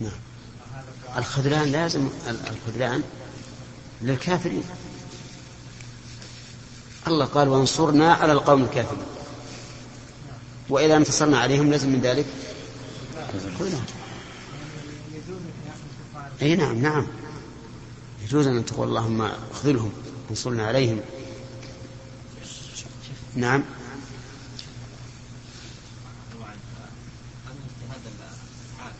وسلم. 0.00 0.06
نعم. 0.08 1.18
الخذلان 1.18 1.72
لازم 1.72 2.08
ال- 2.28 2.40
الخذلان 2.48 3.02
للكافرين. 4.02 4.64
الله 7.06 7.24
قال 7.24 7.48
وانصرنا 7.48 8.12
على 8.14 8.32
القوم 8.32 8.62
الكافرين. 8.62 9.02
وإذا 10.68 10.96
انتصرنا 10.96 11.38
عليهم 11.38 11.70
لازم 11.70 11.88
من 11.88 12.00
ذلك 12.00 12.26
خذلان 13.58 13.84
أي 16.42 16.56
نعم 16.56 16.78
نعم. 16.82 17.06
يجوز 18.24 18.46
أن 18.46 18.64
تقول 18.64 18.88
اللهم 18.88 19.22
اخذلهم 19.52 19.92
وانصرنا 20.28 20.66
عليهم. 20.66 21.00
نعم 23.36 23.62
بعد 26.40 26.58
هل 27.46 27.54
مثل 27.64 27.82
هذا 27.90 28.10
الحال 28.10 28.92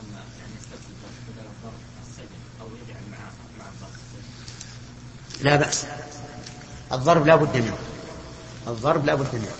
أن 0.00 0.12
يعني 0.38 0.52
يستبدل 0.60 0.94
بدل 1.28 1.46
الضرب 1.46 1.80
السجن 2.02 2.40
أو 2.60 2.66
يجعل 2.66 3.02
مع 3.10 3.18
مع 3.58 3.64
الضرب 3.72 3.94
السجن؟ 3.94 4.32
لا 5.42 5.56
بأس. 5.56 5.84
الضرب 6.92 7.26
لا 7.26 7.36
بد 7.36 7.56
منه. 7.56 7.76
الضرب 8.68 9.06
لا 9.06 9.14
بد 9.14 9.26
منه. 9.32 9.52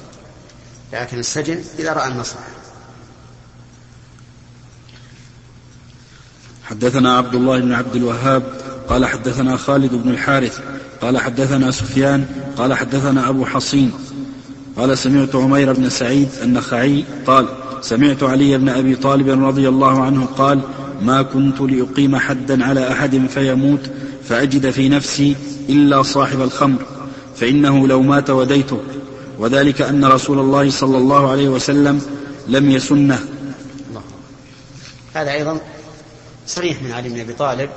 لكن 0.92 1.18
السجن 1.18 1.62
إذا 1.78 1.92
رأى 1.92 2.08
المصلحة 2.08 2.48
حدثنا 6.64 7.16
عبد 7.16 7.34
الله 7.34 7.60
بن 7.60 7.72
عبد 7.72 7.96
الوهاب 7.96 8.42
قال 8.88 9.06
حدثنا 9.06 9.56
خالد 9.56 9.94
بن 9.94 10.10
الحارث 10.10 10.60
قال 11.02 11.18
حدثنا 11.18 11.70
سفيان 11.70 12.26
قال 12.56 12.74
حدثنا 12.74 13.28
أبو 13.28 13.46
حصين. 13.46 13.92
قال 14.76 14.98
سمعت 14.98 15.34
عمير 15.34 15.72
بن 15.72 15.90
سعيد 15.90 16.28
النخعي 16.42 17.04
قال 17.26 17.48
سمعت 17.80 18.22
علي 18.22 18.58
بن 18.58 18.68
أبي 18.68 18.96
طالب 18.96 19.44
رضي 19.44 19.68
الله 19.68 20.02
عنه 20.02 20.24
قال 20.24 20.60
ما 21.02 21.22
كنت 21.22 21.60
لأقيم 21.60 22.16
حدا 22.16 22.64
على 22.64 22.92
أحد 22.92 23.26
فيموت 23.26 23.90
فأجد 24.24 24.70
في 24.70 24.88
نفسي 24.88 25.36
إلا 25.68 26.02
صاحب 26.02 26.40
الخمر 26.40 26.86
فإنه 27.36 27.86
لو 27.86 28.02
مات 28.02 28.30
وديته. 28.30 28.82
وذلك 29.38 29.82
أن 29.82 30.04
رسول 30.04 30.38
الله 30.38 30.70
صلى 30.70 30.98
الله 30.98 31.30
عليه 31.30 31.48
وسلم 31.48 32.02
لم 32.48 32.70
يسنه. 32.70 33.18
الله 33.88 34.02
هذا 35.14 35.32
أيضا 35.32 35.60
صريح 36.46 36.82
من 36.82 36.92
علي 36.92 37.08
بن 37.08 37.20
أبي 37.20 37.32
طالب 37.32 37.70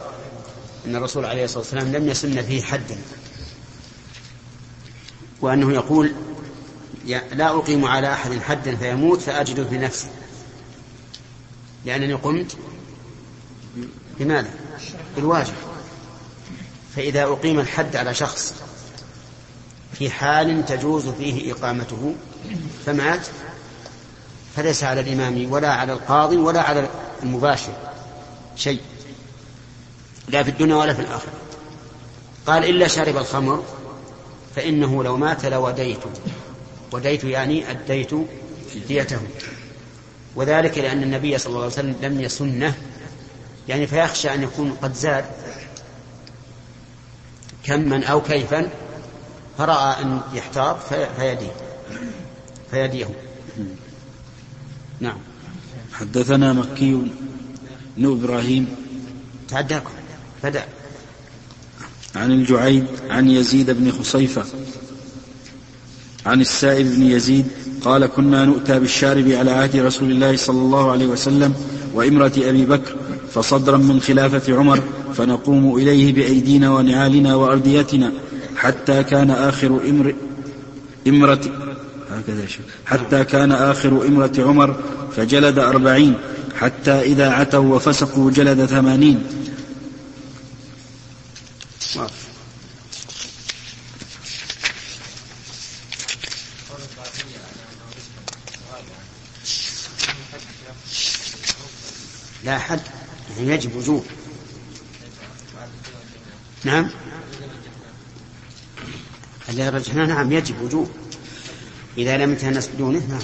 أن 0.85 0.95
الرسول 0.95 1.25
عليه 1.25 1.43
الصلاة 1.43 1.59
والسلام 1.59 1.91
لم 1.91 2.07
يسن 2.07 2.41
فيه 2.41 2.61
حدا 2.61 2.97
وأنه 5.41 5.73
يقول 5.73 6.11
لا 7.33 7.57
أقيم 7.57 7.85
على 7.85 8.13
أحد 8.13 8.39
حدا 8.39 8.75
فيموت 8.75 9.21
فأجد 9.21 9.67
في 9.67 9.77
نفسي. 9.77 10.07
لأنني 11.85 12.13
قمت 12.13 12.57
بماذا؟ 14.19 14.49
بالواجب. 15.15 15.53
فإذا 16.95 17.23
أقيم 17.23 17.59
الحد 17.59 17.95
على 17.95 18.13
شخص 18.13 18.53
في 19.93 20.09
حال 20.09 20.65
تجوز 20.65 21.09
فيه 21.09 21.53
إقامته 21.53 22.15
فمات 22.85 23.27
فليس 24.55 24.83
على 24.83 25.01
الإمام 25.01 25.51
ولا 25.51 25.73
على 25.73 25.93
القاضي 25.93 26.37
ولا 26.37 26.61
على 26.61 26.89
المباشر 27.23 27.73
شيء 28.55 28.79
لا 30.27 30.43
في 30.43 30.49
الدنيا 30.49 30.75
ولا 30.75 30.93
في 30.93 31.01
الآخرة. 31.01 31.33
قال 32.47 32.65
إلا 32.65 32.87
شارب 32.87 33.17
الخمر 33.17 33.63
فإنه 34.55 35.03
لو 35.03 35.17
مات 35.17 35.45
لوديت 35.45 35.99
وديت 36.91 37.23
يعني 37.23 37.71
أديت 37.71 38.09
ديته 38.87 39.19
وذلك 40.35 40.77
لأن 40.77 41.03
النبي 41.03 41.37
صلى 41.37 41.47
الله 41.47 41.61
عليه 41.61 41.73
وسلم 41.73 41.95
لم 42.01 42.21
يسنه 42.21 42.73
يعني 43.67 43.87
فيخشى 43.87 44.33
أن 44.33 44.43
يكون 44.43 44.77
قد 44.81 44.93
زاد 44.93 45.25
كما 47.63 48.05
أو 48.05 48.21
كيفا 48.21 48.69
فرأى 49.57 50.01
أن 50.01 50.21
يحتاط 50.33 50.77
فيديه. 51.17 51.51
فيديه. 52.71 53.09
نعم. 54.99 55.17
حدثنا 55.93 56.53
مكي 56.53 57.01
بن 57.97 58.05
إبراهيم. 58.11 58.75
تعداكم. 59.49 59.91
بدأ. 60.43 60.65
عن 62.15 62.31
الجعيد 62.31 62.85
عن 63.09 63.29
يزيد 63.29 63.71
بن 63.71 63.91
خصيفة. 63.91 64.45
عن 66.25 66.41
السائب 66.41 66.85
بن 66.85 67.03
يزيد 67.03 67.47
قال 67.81 68.05
كنا 68.05 68.45
نؤتى 68.45 68.79
بالشارب 68.79 69.27
على 69.27 69.51
عهد 69.51 69.75
رسول 69.75 70.11
الله 70.11 70.37
صلى 70.37 70.59
الله 70.59 70.91
عليه 70.91 71.05
وسلم 71.05 71.53
وإمرة 71.93 72.33
أبي 72.37 72.65
بكر 72.65 72.95
فصدرا 73.33 73.77
من 73.77 74.01
خلافة 74.01 74.57
عمر 74.57 74.83
فنقوم 75.13 75.77
إليه 75.77 76.13
بأيدينا 76.13 76.71
ونعالنا 76.71 77.35
وأرديتنا 77.35 78.11
حتى 78.55 79.03
كان 79.03 79.31
آخر 79.31 79.67
إمر 79.89 80.15
إمرة 81.07 81.41
هكذا 82.09 82.45
حتى 82.85 83.23
كان 83.23 83.51
آخر 83.51 83.89
إمرة 84.07 84.31
عمر 84.37 84.79
فجلد 85.15 85.59
أربعين 85.59 86.15
حتى 86.55 86.91
إذا 86.91 87.29
عتوا 87.29 87.75
وفسقوا 87.75 88.31
جلد 88.31 88.65
ثمانين. 88.65 89.23
لا 102.43 102.57
حد 102.57 102.79
يعني 103.37 103.53
يجب 103.53 103.75
وجوب. 103.75 104.05
نعم. 106.63 106.89
الذي 109.49 109.69
رجحناه 109.69 110.05
نعم 110.05 110.31
يجب 110.31 110.61
وجوب. 110.61 110.91
إذا 111.97 112.17
لم 112.17 112.31
ينتهي 112.31 112.49
الناس 112.49 112.67
بدونه 112.67 112.99
نعم. 113.09 113.21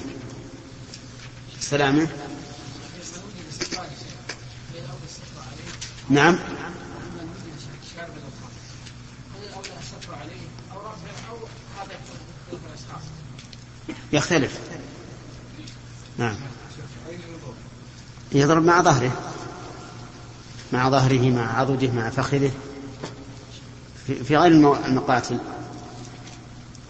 سلامة. 1.60 2.08
نعم. 6.10 6.40
يختلف. 14.14 14.60
نعم. 16.18 16.36
يضرب 18.32 18.66
مع 18.66 18.82
ظهره. 18.82 19.34
مع 20.74 20.90
ظهره 20.90 21.30
مع 21.30 21.60
عضده 21.60 21.92
مع 21.92 22.10
فخذه. 22.10 22.52
في 24.08 24.38
غير 24.38 24.52
المقاتل. 24.86 25.38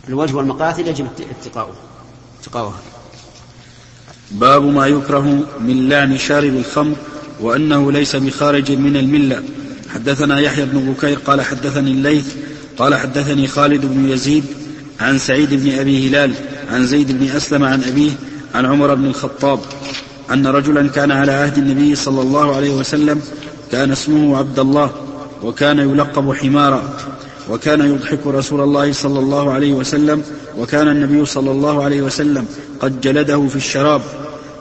الوجه 0.07 0.35
والمقاتل 0.35 0.87
يجب 0.87 1.07
اتقاؤه. 1.41 1.75
اتقاؤها 2.41 2.79
باب 4.31 4.63
ما 4.63 4.87
يكره 4.87 5.45
من 5.59 5.89
لعن 5.89 6.17
شارب 6.17 6.55
الخمر 6.55 6.95
وأنه 7.41 7.91
ليس 7.91 8.15
بخارج 8.15 8.71
من 8.71 8.97
الملة. 8.97 9.43
حدثنا 9.93 10.39
يحيى 10.39 10.65
بن 10.65 10.93
بكير 10.93 11.17
قال 11.17 11.41
حدثني 11.41 11.91
الليث 11.91 12.35
قال 12.77 12.95
حدثني 12.95 13.47
خالد 13.47 13.85
بن 13.85 14.09
يزيد 14.09 14.45
عن 14.99 15.17
سعيد 15.17 15.53
بن 15.53 15.79
أبي 15.79 16.09
هلال 16.09 16.33
عن 16.71 16.87
زيد 16.87 17.11
بن 17.11 17.29
أسلم 17.29 17.63
عن 17.63 17.83
أبيه 17.83 18.11
عن 18.55 18.65
عمر 18.65 18.95
بن 18.95 19.05
الخطاب 19.05 19.59
أن 20.31 20.47
رجلا 20.47 20.89
كان 20.89 21.11
على 21.11 21.31
عهد 21.31 21.57
النبي 21.57 21.95
صلى 21.95 22.21
الله 22.21 22.55
عليه 22.55 22.75
وسلم 22.75 23.21
كان 23.71 23.91
اسمه 23.91 24.37
عبد 24.37 24.59
الله. 24.59 25.06
وكان 25.43 25.79
يلقب 25.79 26.33
حمارا 26.33 26.83
وكان 27.49 27.81
يضحك 27.81 28.27
رسول 28.27 28.61
الله 28.61 28.91
صلى 28.91 29.19
الله 29.19 29.51
عليه 29.51 29.73
وسلم 29.73 30.23
وكان 30.57 30.87
النبي 30.87 31.25
صلى 31.25 31.51
الله 31.51 31.83
عليه 31.83 32.01
وسلم 32.01 32.45
قد 32.79 33.01
جلده 33.01 33.47
في 33.47 33.55
الشراب 33.55 34.01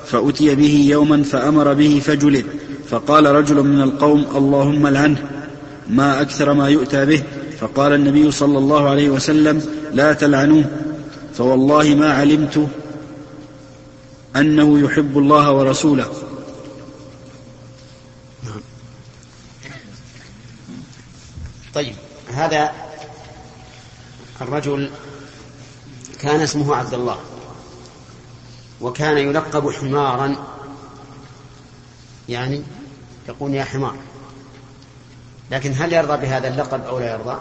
فأتي 0.07 0.55
به 0.55 0.87
يوما 0.91 1.23
فأمر 1.23 1.75
به 1.75 2.01
فجلد 2.05 2.45
فقال 2.89 3.27
رجل 3.27 3.63
من 3.63 3.83
القوم 3.83 4.25
اللهم 4.37 4.87
العنه 4.87 5.19
ما 5.91 6.21
أكثر 6.21 6.53
ما 6.53 6.69
يؤتى 6.69 7.07
به 7.07 7.23
فقال 7.61 7.93
النبي 7.93 8.31
صلى 8.31 8.59
الله 8.59 8.89
عليه 8.89 9.11
وسلم 9.11 9.63
لا 9.93 10.13
تلعنوه 10.13 10.65
فوالله 11.35 11.95
ما 11.95 12.13
علمت 12.13 12.67
أنه 14.37 14.81
يحب 14.81 15.19
الله 15.19 15.53
ورسوله. 15.53 16.07
طيب 21.77 21.97
هذا 22.35 22.73
الرجل 24.41 24.91
كان 26.21 26.41
اسمه 26.41 26.77
عبد 26.77 26.95
الله 26.95 27.19
وكان 28.81 29.19
يلقب 29.19 29.71
حمارا 29.71 30.37
يعني 32.29 32.63
يقول 33.29 33.55
يا 33.55 33.65
حمار 33.65 33.97
لكن 35.51 35.73
هل 35.73 35.93
يرضى 35.93 36.17
بهذا 36.17 36.49
اللقب 36.49 36.85
أو 36.85 36.99
لا 36.99 37.13
يرضى؟ 37.13 37.41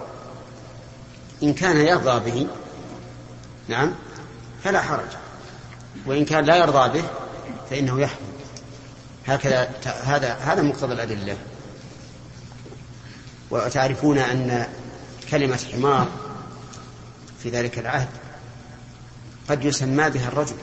إن 1.43 1.53
كان 1.53 1.77
يرضى 1.77 2.31
به 2.31 2.47
نعم 3.67 3.91
فلا 4.63 4.81
حرج 4.81 5.09
وإن 6.05 6.25
كان 6.25 6.45
لا 6.45 6.55
يرضى 6.55 7.01
به 7.01 7.07
فإنه 7.69 8.01
يحكم 8.01 8.25
هكذا 9.27 9.69
هذا 10.03 10.33
هذا 10.33 10.61
مقتضى 10.61 10.93
الأدلة. 10.93 11.37
وتعرفون 13.51 14.17
أن 14.17 14.67
كلمة 15.29 15.59
حمار 15.73 16.07
في 17.43 17.49
ذلك 17.49 17.79
العهد 17.79 18.07
قد 19.49 19.65
يسمى 19.65 20.09
بها 20.09 20.27
الرجل. 20.27 20.55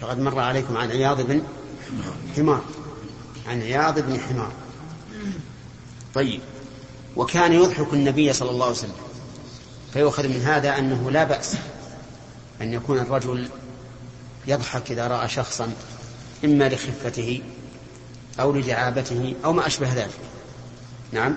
فقد 0.00 0.18
مر 0.18 0.38
عليكم 0.38 0.76
عن 0.76 0.90
عياض 0.90 1.20
بن 1.20 1.42
حمار. 2.36 2.62
عن 3.46 3.62
عياض 3.62 3.98
بن 3.98 4.20
حمار. 4.20 4.52
طيب. 6.14 6.40
وكان 7.16 7.52
يضحك 7.52 7.92
النبي 7.92 8.32
صلى 8.32 8.50
الله 8.50 8.66
عليه 8.66 8.76
وسلم. 8.76 8.94
فيؤخذ 9.92 10.28
من 10.28 10.40
هذا 10.40 10.78
أنه 10.78 11.10
لا 11.10 11.24
بأس 11.24 11.56
أن 12.60 12.72
يكون 12.72 12.98
الرجل 12.98 13.48
يضحك 14.46 14.90
إذا 14.90 15.08
رأى 15.08 15.28
شخصا 15.28 15.72
إما 16.44 16.68
لخفته 16.68 17.42
أو 18.40 18.52
لدعابته 18.52 19.34
أو 19.44 19.52
ما 19.52 19.66
أشبه 19.66 19.94
ذلك. 19.94 20.20
نعم. 21.12 21.36